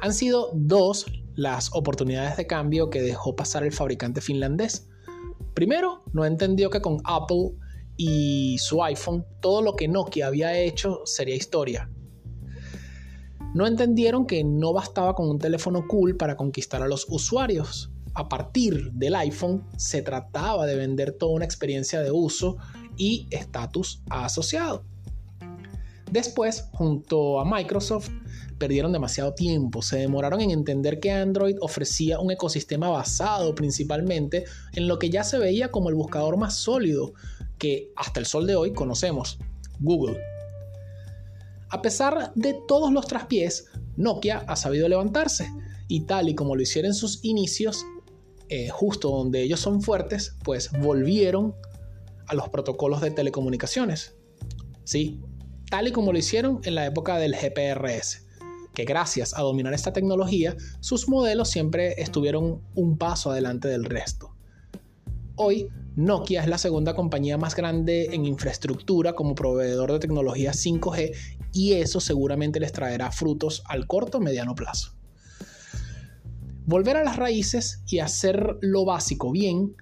Han 0.00 0.14
sido 0.14 0.50
dos 0.54 1.06
las 1.34 1.70
oportunidades 1.72 2.36
de 2.36 2.46
cambio 2.46 2.90
que 2.90 3.02
dejó 3.02 3.36
pasar 3.36 3.64
el 3.64 3.72
fabricante 3.72 4.20
finlandés. 4.20 4.88
Primero, 5.54 6.02
no 6.12 6.24
entendió 6.24 6.70
que 6.70 6.80
con 6.80 7.00
Apple 7.04 7.52
y 7.96 8.56
su 8.58 8.82
iPhone, 8.82 9.24
todo 9.40 9.60
lo 9.60 9.74
que 9.74 9.88
Nokia 9.88 10.28
había 10.28 10.58
hecho 10.58 11.02
sería 11.04 11.34
historia. 11.34 11.90
No 13.54 13.66
entendieron 13.66 14.26
que 14.26 14.44
no 14.44 14.72
bastaba 14.72 15.14
con 15.14 15.28
un 15.28 15.38
teléfono 15.38 15.86
cool 15.88 16.16
para 16.16 16.36
conquistar 16.36 16.82
a 16.82 16.88
los 16.88 17.06
usuarios. 17.08 17.90
A 18.14 18.28
partir 18.28 18.92
del 18.92 19.14
iPhone 19.16 19.64
se 19.76 20.02
trataba 20.02 20.66
de 20.66 20.76
vender 20.76 21.12
toda 21.12 21.32
una 21.32 21.44
experiencia 21.44 22.00
de 22.00 22.10
uso 22.10 22.56
y 22.98 23.26
estatus 23.30 24.02
asociado. 24.10 24.84
Después, 26.10 26.68
junto 26.72 27.40
a 27.40 27.44
Microsoft, 27.44 28.10
perdieron 28.58 28.92
demasiado 28.92 29.34
tiempo, 29.34 29.82
se 29.82 29.98
demoraron 29.98 30.40
en 30.40 30.50
entender 30.50 31.00
que 31.00 31.12
Android 31.12 31.56
ofrecía 31.60 32.18
un 32.18 32.30
ecosistema 32.30 32.88
basado 32.88 33.54
principalmente 33.54 34.44
en 34.72 34.88
lo 34.88 34.98
que 34.98 35.10
ya 35.10 35.22
se 35.22 35.38
veía 35.38 35.70
como 35.70 35.88
el 35.88 35.94
buscador 35.94 36.36
más 36.36 36.54
sólido, 36.56 37.12
que 37.56 37.92
hasta 37.96 38.20
el 38.20 38.26
sol 38.26 38.46
de 38.46 38.56
hoy 38.56 38.72
conocemos, 38.72 39.38
Google. 39.80 40.18
A 41.70 41.82
pesar 41.82 42.32
de 42.34 42.56
todos 42.66 42.92
los 42.92 43.06
traspiés, 43.06 43.66
Nokia 43.96 44.44
ha 44.46 44.56
sabido 44.56 44.88
levantarse 44.88 45.50
y 45.86 46.00
tal 46.00 46.28
y 46.28 46.34
como 46.34 46.56
lo 46.56 46.62
hicieron 46.62 46.90
en 46.90 46.94
sus 46.94 47.24
inicios, 47.24 47.84
eh, 48.48 48.70
justo 48.70 49.10
donde 49.10 49.42
ellos 49.42 49.60
son 49.60 49.82
fuertes, 49.82 50.34
pues 50.42 50.70
volvieron 50.80 51.54
a 52.28 52.34
los 52.34 52.48
protocolos 52.48 53.00
de 53.00 53.10
telecomunicaciones. 53.10 54.16
Sí, 54.84 55.20
tal 55.70 55.88
y 55.88 55.92
como 55.92 56.12
lo 56.12 56.18
hicieron 56.18 56.60
en 56.64 56.74
la 56.74 56.86
época 56.86 57.18
del 57.18 57.34
GPRS, 57.34 58.26
que 58.74 58.84
gracias 58.84 59.36
a 59.36 59.42
dominar 59.42 59.74
esta 59.74 59.92
tecnología, 59.92 60.56
sus 60.80 61.08
modelos 61.08 61.50
siempre 61.50 62.00
estuvieron 62.00 62.62
un 62.74 62.96
paso 62.96 63.30
adelante 63.30 63.68
del 63.68 63.84
resto. 63.84 64.34
Hoy 65.34 65.68
Nokia 65.96 66.42
es 66.42 66.48
la 66.48 66.58
segunda 66.58 66.94
compañía 66.94 67.38
más 67.38 67.56
grande 67.56 68.10
en 68.12 68.24
infraestructura 68.24 69.14
como 69.14 69.34
proveedor 69.34 69.92
de 69.92 69.98
tecnología 69.98 70.52
5G 70.52 71.12
y 71.52 71.72
eso 71.72 71.98
seguramente 71.98 72.60
les 72.60 72.72
traerá 72.72 73.10
frutos 73.10 73.62
al 73.66 73.86
corto 73.88 74.18
o 74.18 74.20
mediano 74.20 74.54
plazo. 74.54 74.92
Volver 76.66 76.98
a 76.98 77.04
las 77.04 77.16
raíces 77.16 77.82
y 77.88 77.98
hacer 77.98 78.58
lo 78.60 78.84
básico 78.84 79.32
bien, 79.32 79.74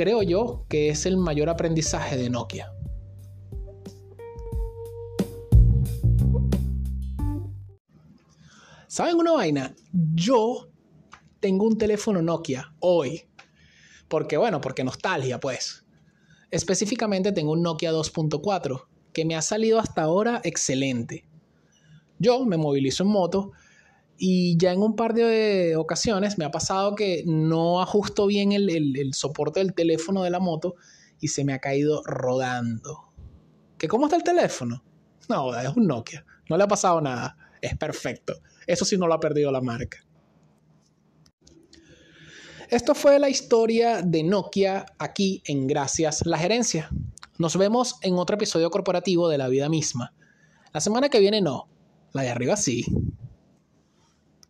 creo 0.00 0.22
yo 0.22 0.64
que 0.66 0.88
es 0.88 1.04
el 1.04 1.18
mayor 1.18 1.50
aprendizaje 1.50 2.16
de 2.16 2.30
Nokia. 2.30 2.72
¿Saben 8.86 9.16
una 9.16 9.32
vaina? 9.32 9.76
Yo 10.14 10.70
tengo 11.38 11.66
un 11.66 11.76
teléfono 11.76 12.22
Nokia 12.22 12.72
hoy 12.78 13.28
porque 14.08 14.38
bueno, 14.38 14.62
porque 14.62 14.84
nostalgia 14.84 15.38
pues. 15.38 15.84
Específicamente 16.50 17.32
tengo 17.32 17.52
un 17.52 17.60
Nokia 17.60 17.92
2.4 17.92 18.86
que 19.12 19.26
me 19.26 19.36
ha 19.36 19.42
salido 19.42 19.78
hasta 19.78 20.00
ahora 20.00 20.40
excelente. 20.44 21.28
Yo 22.18 22.46
me 22.46 22.56
movilizo 22.56 23.02
en 23.02 23.10
moto 23.10 23.52
y 24.22 24.58
ya 24.58 24.72
en 24.72 24.82
un 24.82 24.96
par 24.96 25.14
de 25.14 25.76
ocasiones 25.76 26.36
me 26.36 26.44
ha 26.44 26.50
pasado 26.50 26.94
que 26.94 27.24
no 27.24 27.80
ajusto 27.80 28.26
bien 28.26 28.52
el, 28.52 29.14
soporte 29.14 29.60
del 29.60 29.72
teléfono 29.72 30.22
de 30.22 30.28
la 30.28 30.40
moto 30.40 30.74
y 31.20 31.28
se 31.28 31.42
me 31.42 31.54
ha 31.54 31.58
caído 31.58 32.02
rodando. 32.04 33.08
¿Que 33.78 33.88
cómo 33.88 34.04
está 34.04 34.16
el 34.16 34.22
teléfono? 34.22 34.84
No, 35.30 35.58
es 35.58 35.74
un 35.74 35.86
Nokia. 35.86 36.26
No 36.50 36.58
le 36.58 36.64
ha 36.64 36.68
pasado 36.68 37.00
nada. 37.00 37.34
Es 37.62 37.78
perfecto. 37.78 38.34
Eso 38.66 38.84
sí 38.84 38.98
no 38.98 39.06
lo 39.06 39.14
ha 39.14 39.20
perdido 39.20 39.50
la 39.50 39.62
marca. 39.62 40.04
Esto 42.68 42.94
fue 42.94 43.18
la 43.18 43.30
historia 43.30 44.02
de 44.02 44.22
Nokia 44.22 44.84
aquí 44.98 45.42
en 45.46 45.66
Gracias 45.66 46.26
la 46.26 46.36
Gerencia. 46.36 46.90
Nos 47.38 47.56
vemos 47.56 47.96
en 48.02 48.18
otro 48.18 48.36
episodio 48.36 48.70
corporativo 48.70 49.30
de 49.30 49.38
la 49.38 49.48
vida 49.48 49.70
misma. 49.70 50.12
La 50.74 50.80
semana 50.82 51.08
que 51.08 51.20
viene 51.20 51.40
no, 51.40 51.70
la 52.12 52.20
de 52.20 52.28
arriba 52.28 52.58
sí. 52.58 52.84